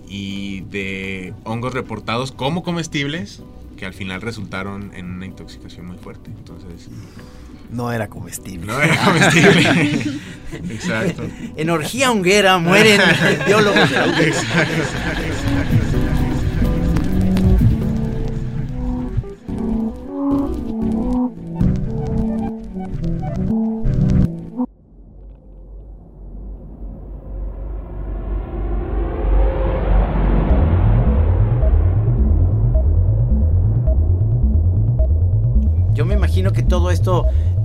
[0.08, 3.42] y de hongos reportados como comestibles
[3.76, 6.30] que al final resultaron en una intoxicación muy fuerte.
[6.30, 6.88] Entonces,
[7.70, 8.66] No era comestible.
[8.66, 10.18] no era comestible.
[10.70, 11.24] Exacto.
[11.56, 13.00] En orgía honguera mueren
[13.46, 13.90] biólogos.
[13.90, 15.85] Yo me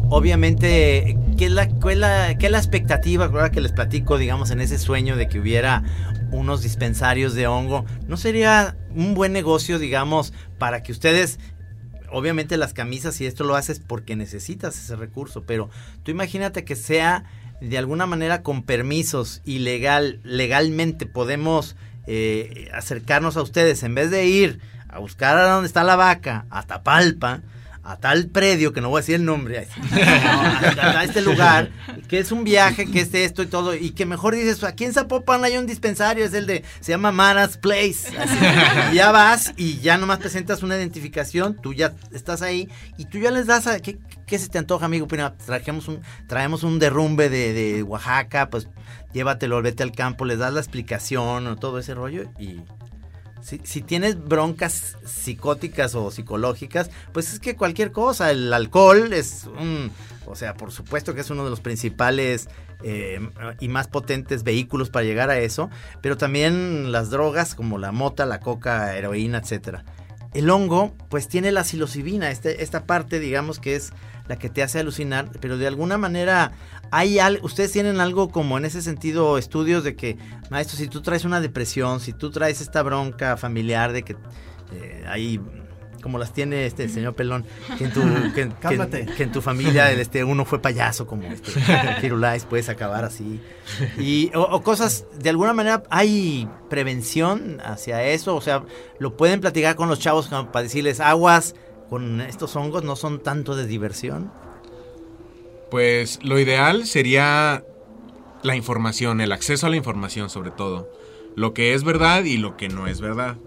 [0.10, 4.18] obviamente, ¿qué es la, cuál es la, qué es la expectativa ahora que les platico,
[4.18, 5.84] digamos, en ese sueño de que hubiera
[6.32, 7.86] unos dispensarios de hongo?
[8.08, 11.40] ¿No sería un buen negocio, digamos, para que ustedes,
[12.12, 15.70] obviamente las camisas, y esto lo haces porque necesitas ese recurso, pero
[16.04, 17.24] tú imagínate que sea
[17.62, 21.76] de alguna manera con permisos y legal, legalmente podemos
[22.08, 26.46] eh, acercarnos a ustedes en vez de ir a buscar a dónde está la vaca,
[26.50, 27.42] hasta Palpa,
[27.84, 31.72] a tal predio, que no voy a decir el nombre, a, este lugar,
[32.08, 34.94] que es un viaje, que es esto y todo, y que mejor dices, aquí en
[34.94, 38.12] Zapopan hay un dispensario, es el de, se llama Maras Place,
[38.94, 43.32] ya vas y ya nomás presentas una identificación, tú ya estás ahí, y tú ya
[43.32, 45.08] les das a, ¿qué, qué se te antoja, amigo?
[45.08, 48.68] Pues, trajemos un, traemos un derrumbe de, de Oaxaca, pues
[49.12, 52.62] llévatelo, vete al campo, les das la explicación o todo ese rollo, y...
[53.42, 59.92] Si, tienes broncas psicóticas o psicológicas, pues es que cualquier cosa, el alcohol es un,
[60.28, 62.48] o sea, por supuesto que es uno de los principales
[62.84, 63.20] eh,
[63.60, 65.70] y más potentes vehículos para llegar a eso,
[66.02, 69.86] pero también las drogas como la mota, la coca, heroína, etcétera.
[70.34, 73.92] El hongo, pues tiene la psilocibina, este, esta parte, digamos, que es
[74.28, 76.52] la que te hace alucinar, pero de alguna manera
[76.92, 80.18] hay al, ustedes tienen algo como en ese sentido estudios de que
[80.50, 84.18] maestro si tú traes una depresión si tú traes esta bronca familiar de que
[84.74, 85.40] eh, hay
[86.02, 87.46] como las tiene este señor pelón
[87.78, 88.02] que en tu
[88.36, 91.52] que, que, que en tu familia este uno fue payaso como este
[92.02, 93.40] Firulais puedes acabar así.
[93.98, 98.64] Y o, o, cosas de alguna manera hay prevención hacia eso o sea
[99.00, 101.56] lo pueden platicar con los chavos para decirles aguas
[101.92, 104.32] con estos hongos no son tanto de diversión
[105.72, 107.64] pues lo ideal sería
[108.44, 110.92] la información, el acceso a la información sobre todo.
[111.36, 113.38] Lo que es verdad y lo que no es verdad.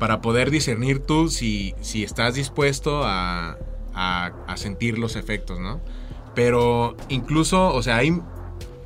[0.00, 3.58] Para poder discernir tú si, si estás dispuesto a,
[3.94, 5.80] a, a sentir los efectos, ¿no?
[6.34, 8.20] Pero incluso, o sea, hay,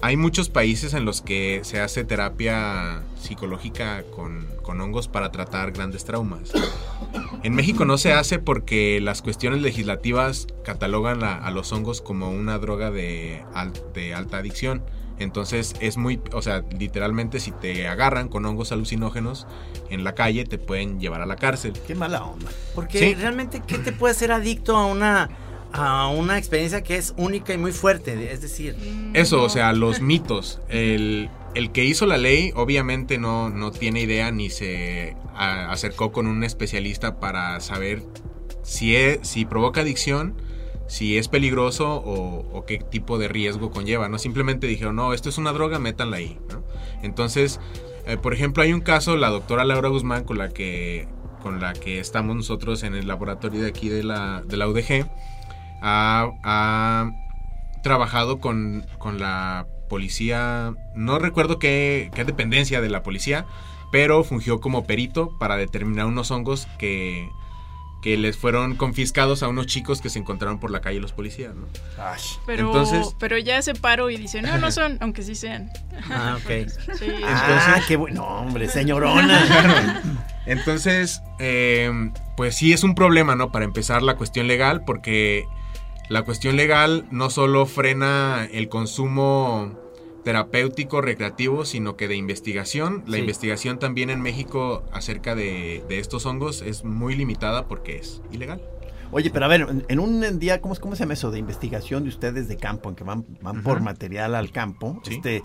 [0.03, 5.73] hay muchos países en los que se hace terapia psicológica con, con, hongos para tratar
[5.73, 6.53] grandes traumas.
[7.43, 12.31] En México no se hace porque las cuestiones legislativas catalogan a, a los hongos como
[12.31, 14.83] una droga de, al, de alta adicción.
[15.19, 19.47] Entonces es muy, o sea, literalmente si te agarran con hongos alucinógenos
[19.89, 21.73] en la calle te pueden llevar a la cárcel.
[21.87, 22.51] Qué mala onda.
[22.75, 23.15] Porque ¿Sí?
[23.15, 25.31] realmente, ¿qué te puede hacer adicto a una
[25.73, 28.77] a una experiencia que es única y muy fuerte, es decir...
[29.15, 30.61] Eso, o sea, los mitos.
[30.69, 36.13] El, el que hizo la ley obviamente no, no tiene idea ni se a, acercó
[36.13, 38.03] con un especialista para saber
[38.63, 40.35] si, es, si provoca adicción,
[40.87, 44.09] si es peligroso o, o, qué tipo de riesgo conlleva.
[44.09, 46.39] No simplemente dijeron, no, esto es una droga, métanla ahí.
[46.51, 46.63] ¿no?
[47.03, 47.61] Entonces,
[48.07, 51.09] eh, por ejemplo, hay un caso, la doctora Laura Guzmán, con la que,
[51.43, 55.09] con la que estamos nosotros en el laboratorio de aquí de la, de la UDG,
[55.87, 57.13] ha, ha
[57.83, 63.47] trabajado con, con, la policía, no recuerdo qué, qué, dependencia de la policía,
[63.93, 67.29] pero fungió como perito para determinar unos hongos que,
[68.03, 71.55] que les fueron confiscados a unos chicos que se encontraron por la calle los policías,
[71.55, 71.69] ¿no?
[72.47, 75.71] Pero, Entonces- pero ya se paró y dice, no, no son, aunque sí sean.
[76.11, 76.69] Ah, ok.
[76.99, 77.07] Sí.
[77.25, 80.03] Ah, qué bueno, hombre, señorona.
[80.47, 83.53] Entonces, eh, pues sí es un problema, ¿no?
[83.53, 85.47] Para empezar la cuestión legal, porque
[86.09, 89.73] la cuestión legal no solo frena el consumo
[90.25, 93.05] terapéutico, recreativo, sino que de investigación.
[93.07, 93.21] La Sí.
[93.21, 98.61] investigación también en México acerca de, de estos hongos es muy limitada porque es ilegal.
[99.13, 102.09] Oye, pero a ver, en- un día, ¿cómo, ¿cómo se llama eso de investigación de
[102.09, 105.01] ustedes de campo, en que van, van por material al campo?
[105.05, 105.15] Sí.
[105.15, 105.45] Este,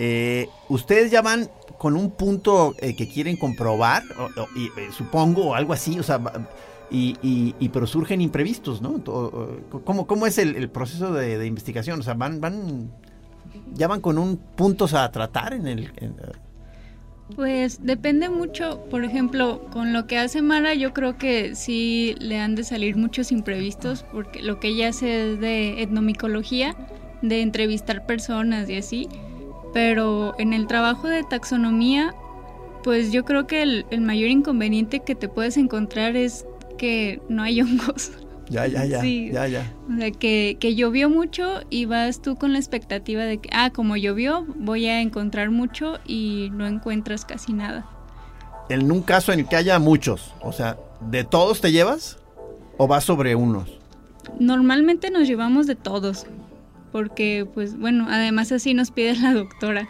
[0.00, 4.88] eh, ¿Ustedes ya van con un punto eh, que quieren comprobar, o- o- y, eh,
[4.90, 6.48] supongo, o algo así, o sea, va-
[6.90, 8.96] y, y- y- pero surgen imprevistos, ¿no?
[8.96, 12.00] Eh, ¿Cómo, cómo es el, proceso de, investigación?
[12.00, 12.90] O sea, van, van,
[13.74, 15.92] ya van con un puntos a tratar en el...
[15.96, 16.14] en-
[17.36, 22.38] Pues depende mucho, por ejemplo, con lo que hace Mara, yo creo que sí le
[22.38, 26.74] han de salir muchos imprevistos, porque lo que ella hace es de etnomicología,
[27.20, 29.08] de entrevistar personas y así,
[29.74, 32.14] pero en el trabajo de taxonomía,
[32.82, 36.46] pues yo creo que el mayor inconveniente que te puedes encontrar es
[36.78, 38.12] que no hay hongos.
[38.48, 39.28] ya, ya, ya, Sí.
[39.30, 39.70] ya, ya.
[39.92, 43.68] O sea, que, que llovió mucho y vas tú con la expectativa de que, ah,
[43.70, 47.84] como llovió, voy a encontrar mucho y no encuentras casi nada.
[48.70, 50.78] En un caso en el que haya muchos, o sea,
[51.10, 52.18] ¿de todos te llevas
[52.78, 53.78] o vas sobre unos?
[54.40, 56.26] Normalmente nos llevamos de todos,
[56.92, 59.88] porque pues bueno, además así nos pide la doctora.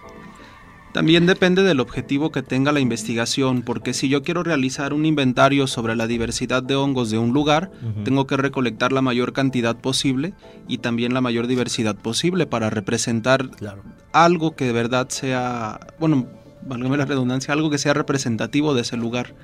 [0.98, 5.68] También depende del objetivo que tenga la investigación, porque si yo quiero realizar un inventario
[5.68, 7.70] sobre la diversidad de hongos de un lugar,
[8.02, 10.34] tengo que recolectar la mayor cantidad posible
[10.66, 13.84] y también la mayor diversidad posible para representar Claro.
[14.12, 16.26] algo que de verdad sea, bueno,
[16.66, 19.36] válgame la redundancia, algo que sea representativo de ese lugar.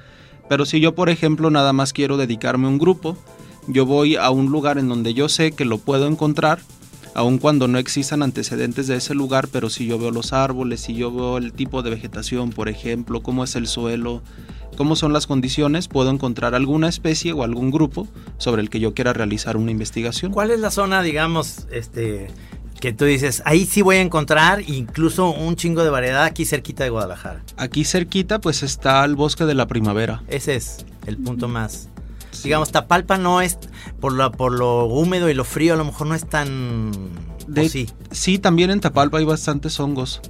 [0.49, 3.17] Pero si yo, por ejemplo, nada más quiero dedicarme a un grupo,
[3.69, 6.59] yo voy a un lugar en donde yo sé que lo puedo encontrar,
[7.15, 10.95] aun cuando no existan antecedentes de ese lugar, pero si yo veo los árboles, si
[10.95, 14.23] yo veo el tipo de vegetación, por ejemplo, cómo es el suelo,
[14.77, 18.09] cómo son las condiciones, puedo encontrar alguna especie o algún grupo
[18.39, 20.33] sobre el que yo quiera realizar una investigación.
[20.33, 22.29] ¿Cuál es la zona, digamos, este,
[22.81, 26.85] que tú dices, ahí sí voy a encontrar incluso un chingo de variedad aquí cerquita
[26.85, 27.43] de Guadalajara?
[27.57, 30.23] Aquí cerquita pues está el bosque de la primavera.
[30.29, 31.89] Ese es el punto más.
[32.43, 33.59] Digamos, Tapalpa no es,
[34.01, 36.91] por lo, por lo húmedo y lo frío, a lo mejor no es tan...
[37.47, 37.89] De- sí.
[38.11, 40.21] Sí, también en Tapalpa hay bastantes hongos.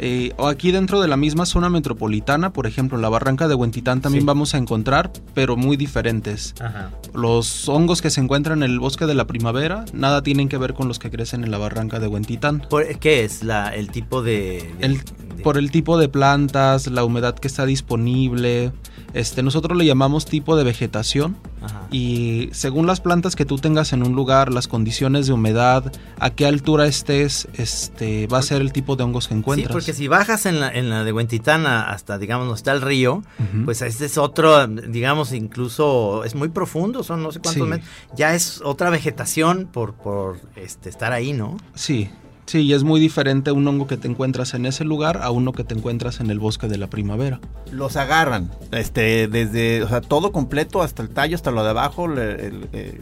[0.00, 4.00] Eh, aquí dentro de la misma zona metropolitana, por ejemplo, en la barranca de Huentitán
[4.00, 4.26] también Sí.
[4.26, 6.54] vamos a encontrar, pero muy diferentes.
[6.60, 6.92] Ajá.
[7.14, 10.74] Los hongos que se encuentran en el bosque de la primavera nada tienen que ver
[10.74, 12.62] con los que crecen en la barranca de Huentitán.
[12.70, 14.72] Por- ¿Qué es la, el tipo de...
[14.78, 18.70] de- El- de- por el tipo de plantas, la humedad que está disponible.
[19.14, 21.86] Este, nosotros le llamamos tipo de vegetación Ajá.
[21.90, 26.30] y según las plantas que tú tengas en un lugar, las condiciones de humedad, a
[26.30, 29.68] qué altura estés, este, va a ser el tipo de hongos que encuentras.
[29.68, 32.82] Sí, porque si bajas en la, en la de Huentitana hasta, digamos, donde está el
[32.82, 33.22] río,
[33.64, 37.68] pues este es otro, digamos, incluso es muy profundo, son no sé cuántos Sí.
[37.70, 37.88] metros.
[38.16, 41.56] Ya es otra vegetación por, por este, estar ahí, ¿no?
[41.74, 42.10] Sí,
[42.48, 45.52] sí, y es muy diferente un hongo que te encuentras en ese lugar a uno
[45.52, 47.40] que te encuentras en el bosque de la primavera.
[47.70, 52.08] Los agarran, este, desde, o sea, todo completo, hasta el tallo, hasta lo de abajo,
[52.08, 53.00] le- el- eh,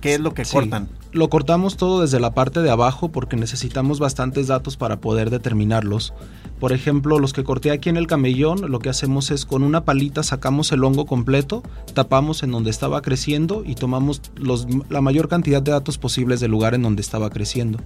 [0.00, 0.52] ¿qué es lo que Sí.
[0.56, 0.88] cortan?
[1.12, 6.12] Lo cortamos todo desde la parte de abajo porque necesitamos bastantes datos para poder determinarlos.
[6.58, 9.84] Por ejemplo, los que corté aquí en el camellón, lo que hacemos es con una
[9.84, 11.62] palita sacamos el hongo completo,
[11.94, 16.50] tapamos en donde estaba creciendo y tomamos los- la mayor cantidad de datos posibles del
[16.50, 17.78] lugar en donde estaba creciendo.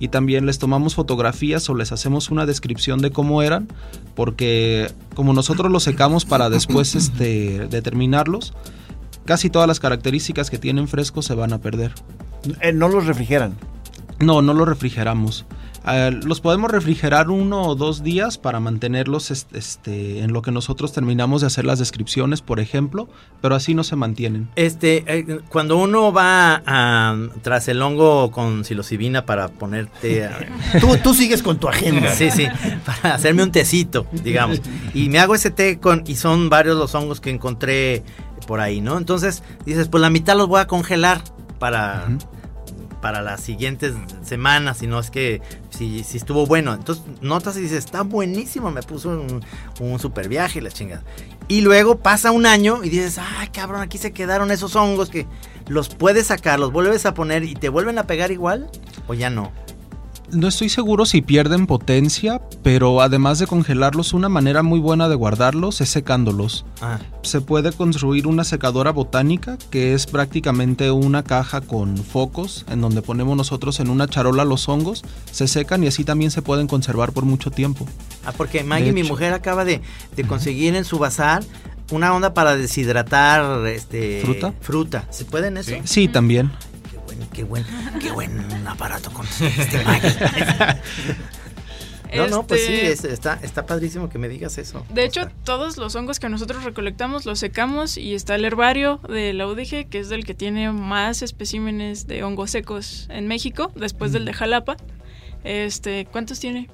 [0.00, 3.68] Y también les tomamos fotografías o les hacemos una descripción de cómo eran,
[4.16, 8.54] porque como nosotros los secamos para después este, determinarlos,
[9.24, 11.92] casi todas las características que tienen frescos se van a perder.
[12.60, 13.56] Eh, no los refrigeran.
[14.18, 15.44] No, no los refrigeramos.
[15.86, 20.50] Eh, los podemos refrigerar uno o dos días para mantenerlos est- este, en lo que
[20.50, 23.08] nosotros terminamos de hacer las descripciones, por ejemplo,
[23.40, 24.50] pero así no se mantienen.
[24.56, 30.26] Este, eh, cuando uno va a, tras el hongo con psilocibina para ponerte...
[30.26, 30.38] a-
[30.80, 32.12] Tú, tú sigues con tu agenda.
[32.12, 32.46] Sí, sí,
[32.84, 34.60] para hacerme un tecito, digamos.
[34.92, 38.02] Y me hago ese té con, y son varios los hongos que encontré
[38.46, 38.98] por ahí, ¿no?
[38.98, 41.22] Entonces dices, pues la mitad los voy a congelar
[41.58, 42.06] para.
[43.00, 46.74] Para las siguientes semanas, si no es que si, estuvo bueno.
[46.74, 49.44] Entonces notas y dices, está buenísimo, me puso un,
[49.80, 51.02] un super viaje y la chingada.
[51.48, 55.26] Y luego pasa un año y dices, ay cabrón, aquí se quedaron esos hongos que
[55.68, 58.70] los puedes sacar, los vuelves a poner y te vuelven a pegar igual
[59.08, 59.52] o ya no.
[60.32, 65.16] No estoy seguro si pierden potencia, pero además de congelarlos, una manera muy buena de
[65.16, 66.64] guardarlos es secándolos.
[66.80, 72.80] Ah, Se puede construir una secadora botánica, que es prácticamente una caja con focos, en
[72.80, 75.02] donde ponemos nosotros en una charola los hongos,
[75.32, 77.86] se secan y así también se pueden conservar por mucho tiempo.
[78.24, 79.80] ah, porque Maggie, mi mujer, acaba de,
[80.14, 81.42] de conseguir en su bazar
[81.90, 84.54] una onda para deshidratar este ¿Fruta?
[84.60, 85.06] Fruta.
[85.10, 85.70] ¿Se puede en eso?
[85.70, 85.76] Sí.
[85.84, 86.52] Sí, también.
[87.32, 87.64] Qué buen,
[88.00, 89.84] qué buen, aparato con este.
[92.16, 94.84] No, no, pues sí, Este, es- está, está padrísimo que me digas eso.
[94.92, 99.32] De hecho, todos los hongos que nosotros recolectamos los secamos y está el herbario de
[99.32, 104.10] la UDG, que es del que tiene más especímenes de hongos secos en México, después
[104.12, 104.76] del de Jalapa.
[105.44, 106.68] Este, ¿cuántos tiene?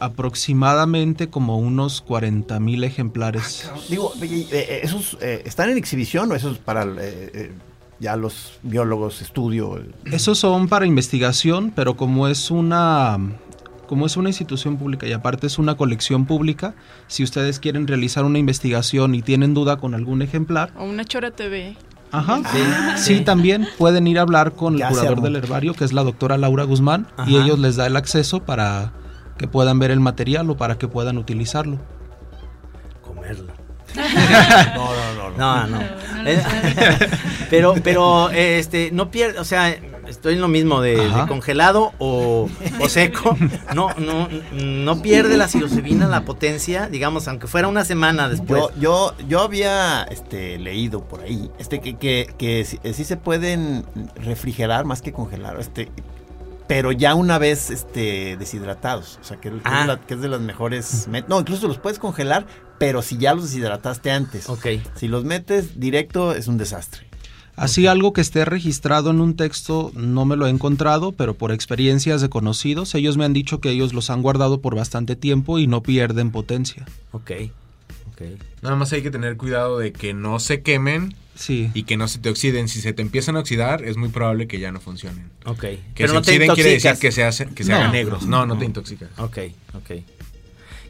[0.00, 3.70] Aproximadamente como unos 40 mil ejemplares.
[3.90, 7.52] Digo, eh, eh, ¿esos eh, están en exhibición o esos para eh, eh,
[8.00, 9.80] ya los biólogos estudio?
[10.06, 13.18] Esos son para investigación, pero como es una
[13.86, 16.74] como es una institución pública y aparte es una colección pública,
[17.06, 21.30] si ustedes quieren realizar una investigación y tienen duda con algún ejemplar, O una Chora
[21.30, 21.76] TV.
[22.10, 22.58] ajá, Sí,
[22.96, 23.20] sí, sí.
[23.24, 26.64] también pueden ir a hablar con el curador del herbario, que es la doctora Laura
[26.64, 28.90] Guzmán, y ellos les da el acceso para
[29.38, 31.78] que puedan ver el material o para que puedan utilizarlo.
[33.02, 33.52] Comerlo.
[34.74, 35.05] No, no,
[35.36, 35.66] no.
[35.66, 35.80] no.
[36.28, 36.42] Eh,
[37.50, 39.70] pero, pero, eh, este, no pierde, o sea,
[40.08, 42.48] estoy en lo mismo de, de congelado o,
[42.80, 43.36] o seco.
[43.72, 48.60] No, no, no pierde la psilocibina la potencia, digamos, aunque fuera una semana después.
[48.60, 53.16] Yo, yo, yo había este, leído por ahí este, que, que, que sí, sí se
[53.16, 53.84] pueden
[54.16, 55.88] refrigerar más que congelar, este,
[56.66, 59.20] pero ya una vez este, deshidratados.
[59.20, 59.82] O sea, que, que Ah.
[59.82, 61.06] es, la- que es de las mejores.
[61.28, 62.46] No, incluso los puedes congelar,
[62.78, 64.48] pero si ya los deshidrataste antes.
[64.48, 64.66] Ok.
[64.96, 67.06] Si los metes directo, es un desastre.
[67.56, 71.52] Así algo que esté registrado en un texto no me lo he encontrado, pero por
[71.52, 75.58] experiencias de conocidos, ellos me han dicho que ellos los han guardado por bastante tiempo
[75.58, 76.84] y no pierden potencia.
[77.12, 77.30] Ok.
[78.12, 78.22] Ok.
[78.62, 81.70] Nada más hay que tener cuidado de que no se quemen Sí.
[81.74, 82.68] y que no se te oxiden.
[82.68, 85.30] Si se te empiezan a oxidar, es muy probable que ya no funcionen.
[85.46, 85.60] Ok.
[85.60, 87.76] Que Pero se no te oxiden quiere decir que se, hacen, que se No.
[87.78, 88.26] hagan negros.
[88.26, 89.08] No, no te intoxicas.
[89.18, 89.38] Ok,
[89.74, 89.90] ok.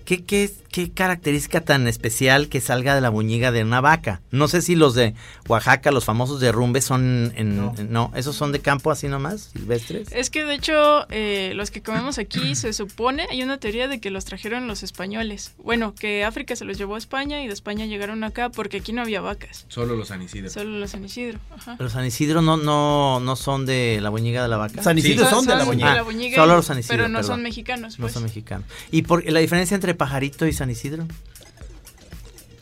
[0.07, 4.21] ¿Qué, qué, qué característica tan especial que salga de la buñiga de una vaca?
[4.31, 5.15] No sé si los de
[5.49, 7.57] Oaxaca, los famosos derrumbes, son en...
[7.57, 7.75] No.
[7.77, 10.13] en- no, esos son de campo así nomás, silvestres.
[10.13, 14.01] Es que de hecho eh, los que comemos aquí se supone, hay una teoría de
[14.01, 15.55] que los trajeron los españoles.
[15.59, 18.93] Bueno, que África se los llevó a España y de España llegaron acá porque aquí
[18.93, 19.67] no había vacas.
[19.69, 20.53] Solo los anicides.
[20.53, 21.41] Solo los San Isidro.
[21.57, 21.75] Ajá.
[21.79, 24.85] Pero San Isidro no, no, no son de la buñiga de la vaca.
[24.85, 26.01] San Isidro son, de la boñiga.
[26.01, 27.33] Ah, solo los San Isidro, Pero no perdón.
[27.37, 28.13] son mexicanos, No pues.
[28.15, 28.69] son mexicanos.
[28.93, 31.07] ¿Y por la diferencia entre pajarito y San Isidro?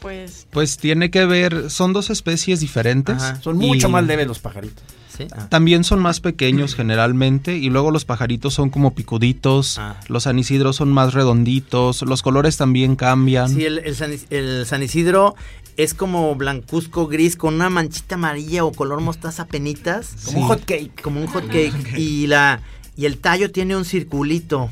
[0.00, 3.16] Pues Pues tiene que ver, son dos especies diferentes.
[3.16, 3.40] Ajá.
[3.40, 4.82] Son mucho y más leves los pajaritos.
[5.16, 5.26] Sí.
[5.32, 5.46] Ah.
[5.48, 9.98] También son más pequeños generalmente y luego los pajaritos son como picuditos, Ah.
[10.08, 13.48] los anisidros son más redonditos, los colores también cambian.
[13.48, 15.36] Sí, el, el San, el San Isidro
[15.76, 20.16] es como blancuzco gris con una manchita amarilla o color mostaza penitas.
[20.24, 21.00] Como un hot cake.
[21.00, 21.96] Como un hot cake.
[21.96, 22.60] y la
[22.96, 24.70] y el tallo tiene un circulito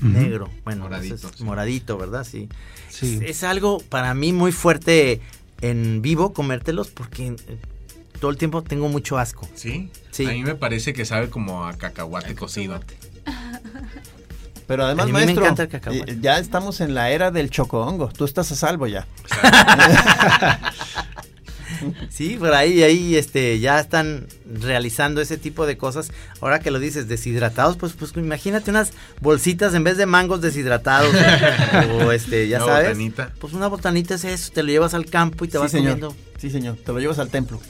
[0.00, 0.48] negro.
[0.64, 1.44] Bueno, Moradito, ese es sí.
[1.44, 2.24] moradito, ¿verdad?
[2.24, 2.48] Sí.
[2.88, 3.18] Sí.
[3.22, 5.20] Es, es algo para mí muy fuerte
[5.60, 7.36] en vivo comértelos porque eh,
[8.20, 9.48] todo el tiempo tengo mucho asco.
[9.54, 9.90] ¿Sí?
[10.10, 10.26] Sí.
[10.26, 12.80] A mí me parece que sabe como a cacahuate cocido.
[14.66, 16.18] Pero además, A mí me maestro, encanta el cacahuate.
[16.20, 18.08] ya estamos en la era del chocohongo.
[18.08, 19.06] Tú estás a salvo ya.
[22.10, 24.26] Sí, por ahí, ahí este, ya están
[24.60, 26.10] realizando ese tipo de cosas.
[26.40, 31.14] Ahora que lo dices, deshidratados, pues, pues imagínate unas bolsitas en vez de mangos deshidratados.
[32.04, 32.88] o este, ya Una sabes.
[32.88, 33.32] botanita.
[33.38, 35.98] Pues una botanita es eso, te lo llevas al campo y te sí, vas señor.
[36.00, 36.16] comiendo.
[36.38, 36.76] Sí, señor.
[36.84, 37.60] Te lo llevas al templo.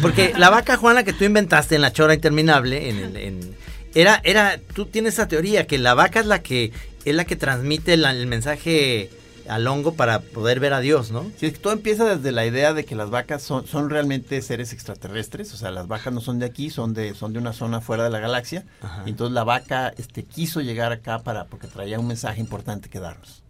[0.00, 3.56] Porque la vaca Juana que tú inventaste en la chora interminable, en el, en-
[3.94, 6.72] era, era, tú tienes esa teoría que la vaca es la que,
[7.04, 9.10] es la que transmite la- el mensaje
[9.48, 11.24] al hongo para poder ver a Dios, ¿no?
[11.38, 14.40] Si es que todo empieza desde la idea de que las vacas son, son realmente
[14.42, 17.52] seres extraterrestres, o sea, las vacas no son de aquí, son de, son de una
[17.52, 18.64] zona fuera de la galaxia.
[18.82, 19.02] Ajá.
[19.06, 23.00] Y entonces la vaca este, quiso llegar acá para porque traía un mensaje importante que
[23.00, 23.42] darnos.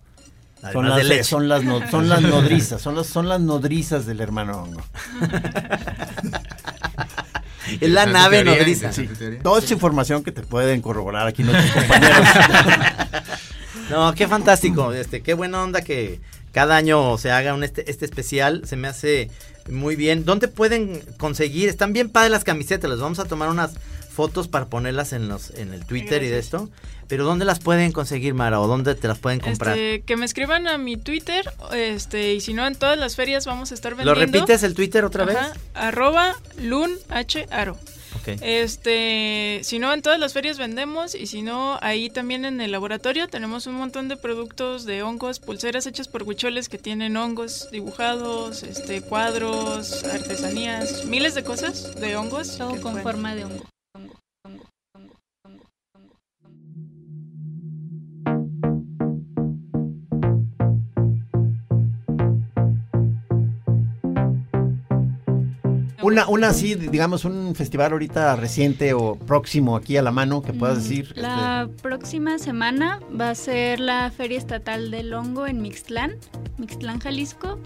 [0.73, 4.21] Son las, de son las no- son las nodrizas, son las, son las nodrizas del
[4.21, 4.81] hermano hongo.
[7.81, 8.91] Es la nave teoría, nodriza.
[8.91, 9.43] teoría.
[9.43, 12.29] Toda esta información que te pueden corroborar aquí nuestros compañeros.
[13.93, 16.19] No, qué fantástico, este, qué buena onda que
[16.53, 19.31] cada año se haga un este, este especial, se me hace
[19.71, 20.25] muy bien.
[20.25, 21.69] ¿Dónde pueden conseguir?
[21.69, 23.73] Están bien padres las camisetas, les vamos a tomar unas
[24.11, 26.69] fotos para ponerlas en los en el Twitter y de esto.
[27.09, 28.61] Pero ¿dónde las pueden conseguir, Mara?
[28.61, 29.77] ¿O dónde te las pueden comprar?
[29.77, 33.45] Este, que me escriban a mi Twitter, este, y si no en todas las ferias
[33.45, 34.39] vamos a estar ¿Lo vendiendo.
[34.39, 35.37] repites el Twitter otra vez?
[35.75, 37.77] Arroba lunharo.
[38.41, 42.71] Este, si no, en todas las ferias vendemos y si no, ahí también en el
[42.73, 47.69] laboratorio tenemos un montón de productos de hongos, pulseras hechas por huicholes que tienen hongos
[47.71, 52.57] dibujados, este, cuadros, artesanías, miles de cosas de hongos.
[52.59, 53.65] Todo con pueden- forma de hongo,
[66.03, 70.53] Una, una así, digamos, un festival ahorita reciente o próximo aquí a la mano que
[70.53, 71.05] puedas Mm, decir.
[71.09, 76.17] este, La próxima semana va a ser la Feria Estatal del Hongo en Mixtlán,
[76.59, 77.59] Mixtlán, Jalisco.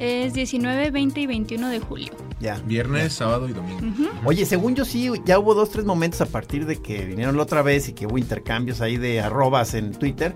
[0.00, 2.12] Es 19, 20 y 21 de julio.
[2.32, 2.60] este, ya.
[2.66, 3.80] Viernes, sábado y domingo.
[4.24, 7.44] Oye, según yo sí, ya hubo dos, tres momentos a partir de que vinieron la
[7.44, 10.34] otra vez y que hubo intercambios ahí de arrobas en Twitter,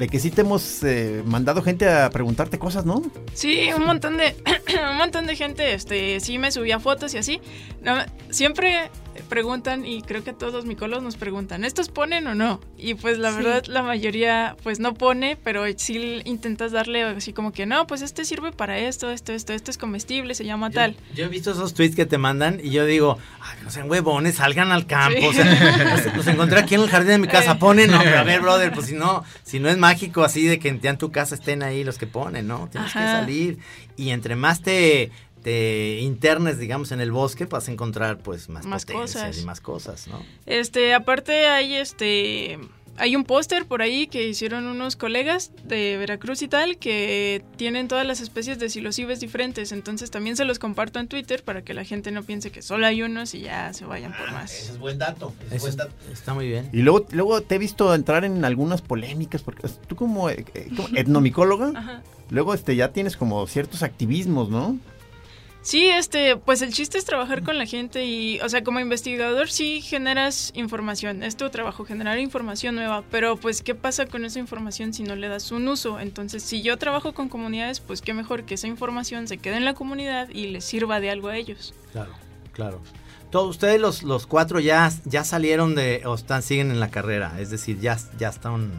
[0.00, 3.02] de que sí te hemos eh, mandado gente a preguntarte cosas, ¿no?
[3.34, 4.34] Sí, un montón de
[4.90, 7.38] un montón de gente este sí me subía fotos y así.
[7.82, 7.98] No,
[8.30, 8.90] siempre
[9.30, 12.60] preguntan y creo que todos los micolos nos preguntan, ¿estos ponen o no?
[12.76, 13.36] Y pues la Sí.
[13.38, 18.02] verdad la mayoría pues no pone, pero sí intentas darle así como que no, pues
[18.02, 20.96] este sirve para esto, esto, esto, esto es comestible, se llama tal.
[21.14, 24.34] Yo he visto esos tweets que te mandan y yo digo, ay, no sean huevones,
[24.34, 25.20] salgan al campo.
[25.20, 25.26] Sí.
[25.28, 28.18] O sea, los, los encontré aquí en el jardín de mi casa, ponen, no, pero
[28.18, 30.98] a ver, brother, pues si no, si no es mágico así de que ya en
[30.98, 32.68] tu casa estén ahí los que ponen, ¿no?
[32.70, 33.58] Tienes que salir
[33.96, 35.10] y entre más te,
[35.42, 39.42] te internes, digamos, en el bosque, vas a encontrar pues más, Más potencias cosas.
[39.42, 40.22] y más cosas, ¿no?
[40.46, 42.58] Este, aparte hay este
[42.96, 47.88] hay un póster por ahí que hicieron unos colegas de Veracruz y tal que tienen
[47.88, 51.72] todas las especies de psilocibes diferentes, entonces también se los comparto en Twitter para que
[51.72, 54.52] la gente no piense que solo hay unos y ya se vayan por más.
[54.52, 55.32] es buen dato.
[56.12, 56.68] Está muy bien.
[56.74, 60.68] Y luego, luego te he visto entrar en algunas polémicas, porque tú como, eh, eh,
[60.76, 62.02] como etnomicóloga, Ajá.
[62.28, 64.78] luego este ya tienes como ciertos activismos, ¿no?
[65.62, 69.50] Sí, este, pues el chiste es trabajar con la gente y, o sea, como investigador
[69.50, 74.38] sí generas información, es tu trabajo, generar información nueva, pero pues ¿qué pasa con esa
[74.38, 76.00] información si no le das un uso?
[76.00, 79.66] Entonces, si yo trabajo con comunidades, pues qué mejor que esa información se quede en
[79.66, 81.74] la comunidad y les sirva de algo a ellos.
[81.92, 82.12] Claro,
[82.52, 82.80] claro.
[83.30, 87.34] Todos ustedes los, los cuatro ya, ya salieron de, o están, siguen en la carrera,
[87.38, 88.70] es decir, ya, ya están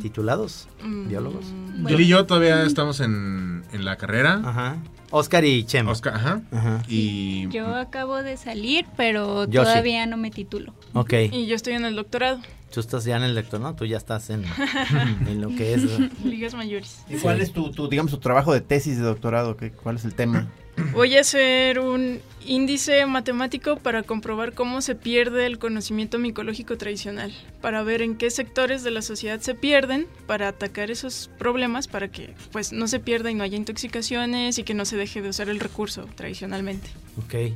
[0.00, 1.44] titulados, Mm, biólogos.
[1.80, 1.88] bueno.
[1.88, 4.40] Él y yo todavía estamos en, en la carrera.
[4.44, 4.76] Ajá.
[5.10, 5.90] Oscar y Chema.
[5.90, 6.40] Oscar, ajá.
[6.52, 6.82] Ajá.
[6.88, 9.66] Y Yo acabo de salir, pero Yo sí.
[9.68, 10.72] todavía no me titulo.
[10.92, 11.12] Ok.
[11.32, 12.38] Y yo estoy en el doctorado,
[12.70, 13.74] Tú estás ya en el lector, ¿no?
[13.74, 14.44] Tú ya estás en,
[15.26, 15.82] en lo que es.
[16.24, 17.04] ligas mayores.
[17.08, 19.56] ¿Y cuál es tu, tu, digamos, tu trabajo de tesis de doctorado?
[19.56, 20.48] ¿Qué, ¿Cuál es el tema?
[20.92, 27.32] Voy a hacer un índice matemático para comprobar cómo se pierde el conocimiento micológico tradicional,
[27.60, 32.08] para ver en qué sectores de la sociedad se pierden, para atacar esos problemas, para
[32.08, 35.28] que pues no se pierda y no haya intoxicaciones y que no se deje de
[35.28, 36.88] usar el recurso tradicionalmente.
[37.18, 37.52] Ok.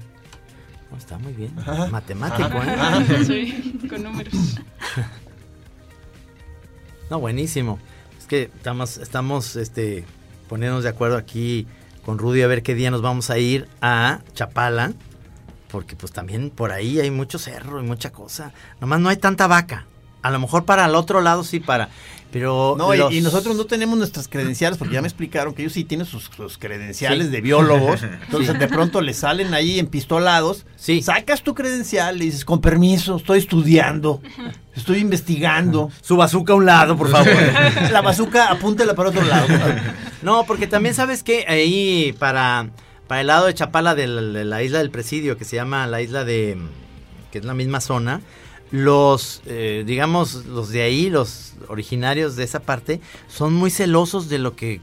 [0.92, 1.52] Oh, está muy bien.
[1.90, 2.62] Matemático.
[2.62, 3.24] ¿eh?
[3.26, 3.52] Soy
[3.88, 4.34] con números.
[7.10, 7.78] No, buenísimo.
[8.18, 10.04] Es que estamos, estamos este,
[10.48, 11.66] poniéndonos de acuerdo aquí
[12.04, 14.92] con Rudy a ver qué día nos vamos a ir a Chapala.
[15.70, 18.52] Porque pues también por ahí hay mucho cerro y mucha cosa.
[18.80, 19.86] Nomás no hay tanta vaca.
[20.22, 21.90] A lo mejor para el otro lado sí para.
[22.34, 25.62] Pero No, y- los- y, nosotros no tenemos nuestras credenciales porque ya me explicaron que
[25.62, 28.02] ellos sí tienen sus, sus credenciales de biólogos.
[28.24, 30.66] Entonces de pronto le salen ahí empistolados.
[30.74, 31.00] Sí.
[31.00, 34.20] Sacas tu credencial y dices, con permiso, estoy estudiando,
[34.74, 35.92] estoy investigando.
[36.00, 37.32] Su bazooka a un lado, por favor.
[37.92, 39.46] La bazuca, apúntela para otro lado.
[40.22, 42.68] No, porque también sabes que ahí para,
[43.06, 45.86] para el lado de Chapala de la, de la isla del Presidio, que se llama
[45.86, 46.58] la isla de,
[47.30, 48.22] que es la misma zona,
[48.74, 54.38] los, eh, digamos, los de ahí, los originarios de esa parte, son muy celosos de
[54.38, 54.80] lo que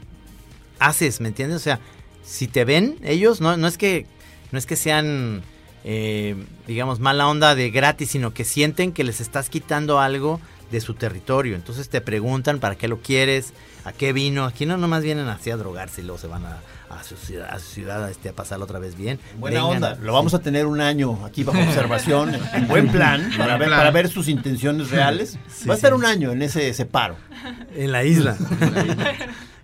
[0.78, 1.56] haces, ¿me entiendes?
[1.58, 1.78] O sea,
[2.24, 4.06] si te ven ellos, no, no es que,
[4.50, 5.42] no es que sean,
[5.84, 6.36] eh,
[6.66, 10.40] digamos, mala onda de gratis, sino que sienten que les estás quitando algo
[10.72, 11.54] de su territorio.
[11.54, 13.52] Entonces te preguntan para qué lo quieres,
[13.84, 14.44] a qué vino.
[14.46, 16.58] Aquí no nomás vienen así a drogarse y luego se van a,
[16.90, 19.20] a su ciudad, a, su ciudad este, a pasarlo otra vez bien.
[19.38, 19.90] Buena Vengan onda.
[19.92, 23.68] a- Lo vamos a tener un año aquí bajo observación, en buen plan, para ver,
[23.68, 23.78] plan.
[23.78, 25.38] para ver sus intenciones reales.
[25.48, 25.96] Sí, Va a estar sí.
[25.98, 27.16] un año en ese separo.
[27.76, 28.36] En la isla.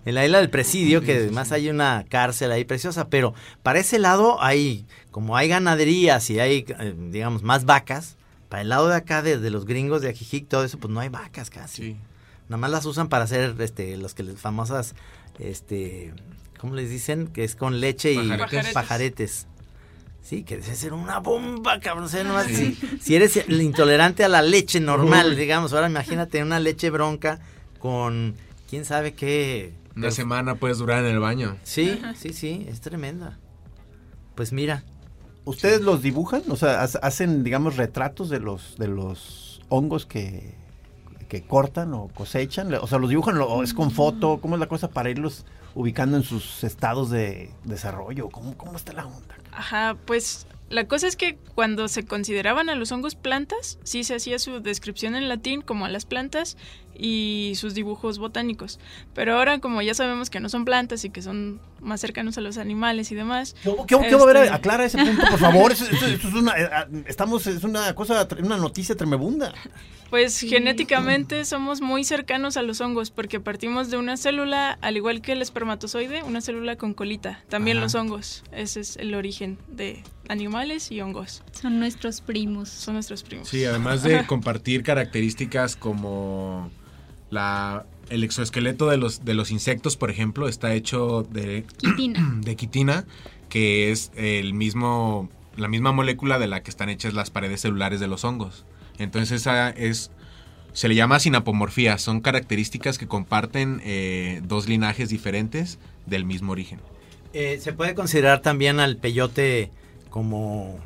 [0.05, 3.33] en la isla del presidio, que además hay una cárcel ahí preciosa, pero
[3.63, 8.15] para ese lado hay, como hay ganaderías y hay, eh, digamos, más vacas,
[8.49, 10.99] para el lado de acá de, de los gringos de Ajijic, todo eso, pues no
[10.99, 11.81] hay vacas casi.
[11.83, 11.97] Sí.
[12.49, 14.95] Nada más las usan para hacer este, los que les famosas,
[15.37, 16.13] este,
[16.59, 17.27] ¿cómo les dicen?
[17.27, 18.73] Que es con leche y Pajaretes.
[18.73, 19.47] pajaretes.
[20.23, 22.05] Sí, que debe ser una bomba, cabrón.
[22.05, 26.59] o sea, nomás si, si eres intolerante a la leche normal, digamos, ahora imagínate una
[26.59, 27.39] leche bronca
[27.79, 28.35] con
[28.69, 29.73] quién sabe qué.
[29.95, 31.55] Una semana puedes durar en el baño.
[31.63, 33.39] Sí, sí, sí, es tremenda.
[34.35, 34.83] Pues mira,
[35.49, 36.43] ¿Ustedes los dibujan?
[36.49, 40.53] O sea, ha- hacen, digamos, retratos de los, de los hongos que,
[41.27, 42.73] que cortan o cosechan.
[42.75, 44.39] O sea, los dibujan o es con foto.
[44.41, 45.45] ¿Cómo es la cosa para irlos
[45.75, 48.29] ubicando en sus estados de desarrollo?
[48.29, 49.35] ¿Cómo, cómo está la onda?
[49.51, 54.13] Ajá, pues la cosa es que cuando se consideraban a los hongos plantas, sí se
[54.15, 56.57] hacía su descripción en latín como a las plantas
[56.99, 58.79] y sus dibujos botánicos.
[59.13, 62.41] Pero ahora como ya sabemos que no son plantas y que son más cercanos a
[62.41, 63.55] los animales y demás.
[63.63, 64.37] ¿Qué, qué, qué va a haber?
[64.37, 65.71] este, Aclara ese punto, por favor.
[65.71, 69.53] Eso, eso- eso es una, eh, ah, estamos, es una cosa, una noticia tremebunda.
[70.09, 75.21] Pues genéticamente somos muy cercanos a los hongos porque partimos de una célula, al igual
[75.21, 77.43] que el espermatozoide, una célula con colita.
[77.47, 77.83] También Ajá.
[77.85, 78.43] los hongos.
[78.51, 81.43] Ese es el origen de animales y hongos.
[81.51, 82.69] Son nuestros primos.
[82.69, 83.47] Son nuestros primos.
[83.49, 86.71] Sí, además de compartir características como
[87.29, 92.39] la, el exoesqueleto de los, de los insectos, por ejemplo, está hecho de Quitina.
[92.41, 93.05] de quitina,
[93.49, 97.99] que es el mismo, la misma molécula de la que están hechas las paredes celulares
[97.99, 98.65] de los hongos.
[98.97, 100.11] Entonces esa es,
[100.73, 106.79] se le llama sinapomorfía, son características que comparten eh, dos linajes diferentes del mismo origen.
[107.33, 109.69] Eh, ¿Se puede considerar también al peyote
[110.09, 110.79] como,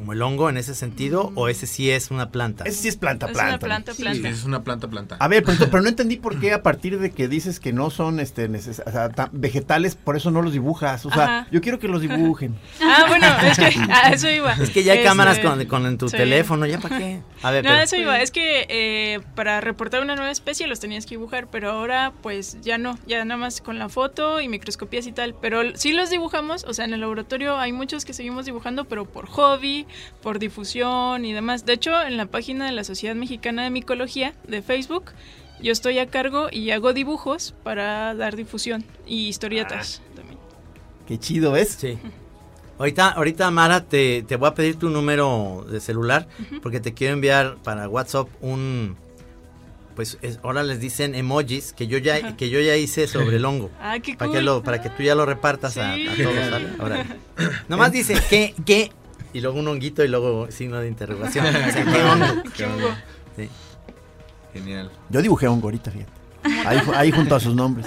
[0.00, 1.30] como el hongo en ese sentido?
[1.34, 2.64] ¿O ese sí es una planta?
[2.64, 3.50] Ese sí es planta, Es planta.
[3.50, 4.28] una planta, Sí, planta.
[4.30, 5.16] es una planta planta.
[5.20, 7.90] A ver, pero, pero no entendí por qué a partir de que dices que no
[7.90, 11.04] son este neces- o sea, ta- vegetales, por eso no los dibujas.
[11.04, 11.46] O sea, Ajá.
[11.52, 12.56] yo quiero que los dibujen.
[12.80, 14.52] Ah, bueno, es que a eso iba.
[14.54, 16.16] Es que ya hay Este, cámaras con, con en tu sí.
[16.16, 17.20] teléfono, ¿ya para qué?
[17.42, 18.20] A ver, No, pero- eso iba.
[18.22, 22.58] Es que eh, para reportar una nueva especie los tenías que dibujar, pero ahora pues
[22.62, 25.34] ya no, ya nada más con la foto y microscopías y tal.
[25.40, 29.04] Pero sí los dibujamos, o sea, en el laboratorio hay muchos que seguimos dibujando, pero
[29.04, 29.86] por hobby,
[30.22, 31.64] por difusión y demás.
[31.66, 35.12] De hecho, en la página de la Sociedad Mexicana de Micología de Facebook,
[35.62, 40.38] yo estoy a cargo y hago dibujos para dar difusión y historietas también.
[41.06, 41.76] Qué chido, ¿ves?
[41.78, 41.98] Sí.
[42.78, 46.26] Ahorita, ahorita Mara, te, te voy a pedir tu número de celular
[46.62, 48.96] porque te quiero enviar para WhatsApp un,
[49.94, 53.44] pues es- ahora les dicen emojis que yo ya, que yo ya hice sobre el
[53.44, 53.70] hongo.
[53.82, 54.38] Ah, qué Para cool.
[54.38, 56.06] que, lo, para que tú ya lo repartas a, Sí.
[56.06, 56.68] a todos, ¿sale?
[56.80, 57.04] Órale.
[57.68, 58.90] Nomás dice, ¿qué, qué?
[59.32, 61.46] Y luego un honguito y luego signo de interrogación.
[61.48, 62.42] O sea, ¿qué hongo?
[62.56, 62.88] Qué hongo.
[63.36, 63.48] Sí.
[64.52, 64.90] Genial.
[65.08, 66.12] Yo dibujé hongo ahorita, fíjate.
[66.66, 67.86] Ahí, ahí junto a sus nombres.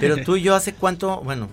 [0.00, 1.48] Pero tú y yo hace cuánto, bueno,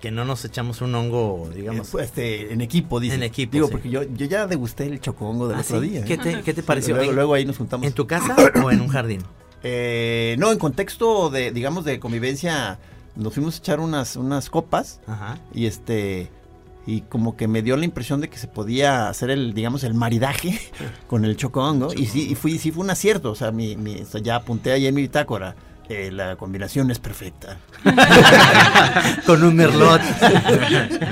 [0.00, 1.94] que no nos echamos un hongo, digamos.
[1.94, 3.14] Eh, este, en equipo, dice.
[3.14, 3.72] En equipo, Digo, sí.
[3.72, 5.88] porque yo, yo ya degusté el chocongo del Ah, otro ¿sí?
[5.90, 6.04] día.
[6.04, 6.18] ¿Qué ¿eh?
[6.18, 6.94] te, qué te pareció?
[6.96, 7.86] Luego, ¿En- luego ahí nos juntamos.
[7.86, 8.34] ¿En tu casa
[8.64, 9.22] o en un jardín?
[9.62, 12.78] Eh, no, en contexto de, digamos, de convivencia,
[13.16, 15.38] nos fuimos a echar unas, unas copas Ajá.
[15.54, 16.30] y este
[16.86, 19.94] y como que me dio la impresión de que se podía hacer el, digamos, el
[19.94, 20.58] maridaje
[21.08, 24.00] con el chocongo y sí, y fui, sí fue un acierto, o sea, mi, mi-
[24.00, 25.56] o sea, ya apunté ahí en mi bitácora,
[25.88, 27.58] eh, la combinación es perfecta.
[29.26, 30.00] Con un merlot.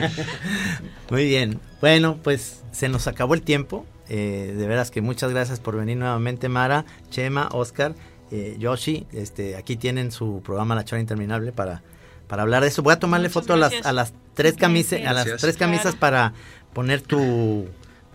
[1.10, 1.60] Muy bien.
[1.80, 3.86] Bueno, pues se nos acabó el tiempo.
[4.08, 7.94] Eh, de veras que muchas gracias por venir nuevamente, Mara, Chema, Oscar,
[8.30, 9.06] eh, Yoshi.
[9.12, 11.82] Este, aquí tienen su programa La Chora Interminable para,
[12.28, 12.82] para hablar de eso.
[12.82, 15.94] Voy a tomarle Muchas foto a las, a las tres camisas, a las tres camisas
[15.94, 15.98] Claro.
[16.00, 16.32] para
[16.72, 17.66] poner tu,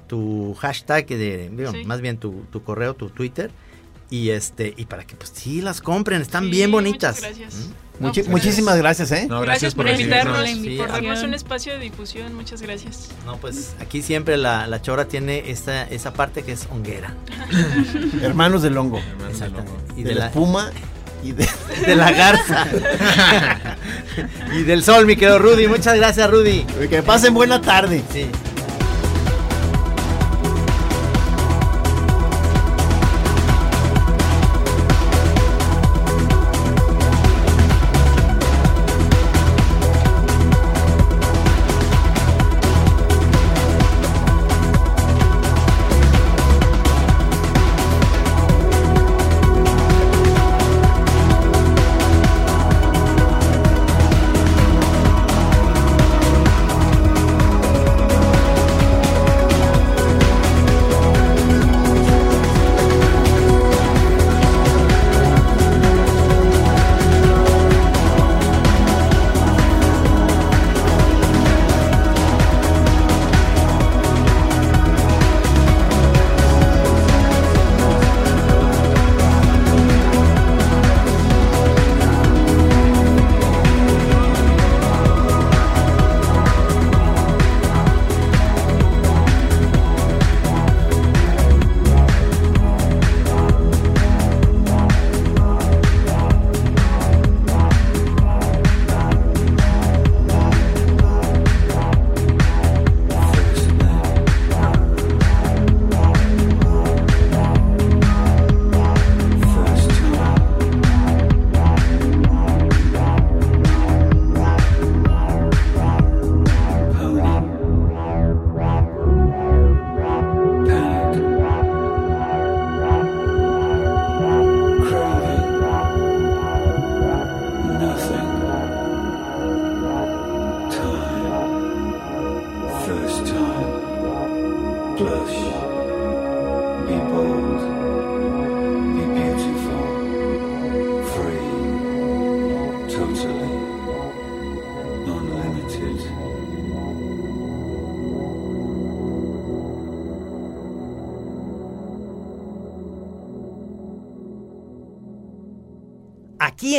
[0.08, 1.86] tu hashtag de, digo, Sí.
[1.86, 3.52] más bien tu, tu correo, tu Twitter.
[4.12, 7.22] Y este, y para que pues sí las compren, están Sí, bien muchas bonitas.
[7.22, 7.56] gracias.
[8.00, 8.04] ¿Mm?
[8.04, 9.28] Muchi- pues, muchísimas gracias, ¿eh?
[9.30, 11.24] No, Gracias, por invitarnos Sí, y por darnos es.
[11.26, 12.34] un espacio de difusión.
[12.34, 13.10] Muchas gracias.
[13.26, 17.14] No, pues aquí siempre la, la chora tiene esa, esa parte que es honguera.
[18.24, 19.78] Hermanos del hongo, Hermanos del hongo.
[19.96, 20.72] Y de, de la la, espuma
[21.24, 21.48] y de...
[21.86, 22.68] de la garza.
[24.54, 25.68] y del sol, mi querido Rudy.
[25.68, 26.66] Muchas gracias, Rudy.
[26.90, 28.04] Que pasen buena tarde.
[28.12, 28.30] Sí.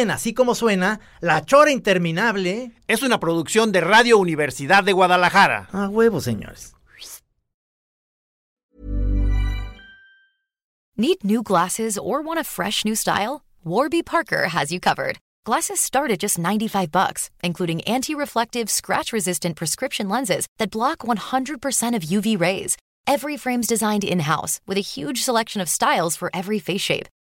[0.00, 2.72] Aquí en Así Como Suena, La Chora Interminable.
[2.88, 5.68] Es una producción de Radio Universidad de Guadalajara.
[5.72, 6.72] A huevo, señores.
[10.96, 13.42] Need new glasses or want a fresh new style?
[13.62, 15.18] Warby Parker has you covered.
[15.44, 22.02] Glasses start at just 95 bucks, including anti-reflective, scratch-resistant prescription lenses that block 100% of
[22.04, 22.78] UV rays.
[23.06, 27.06] Every frame's designed in-house with a huge selection of styles for every face shape.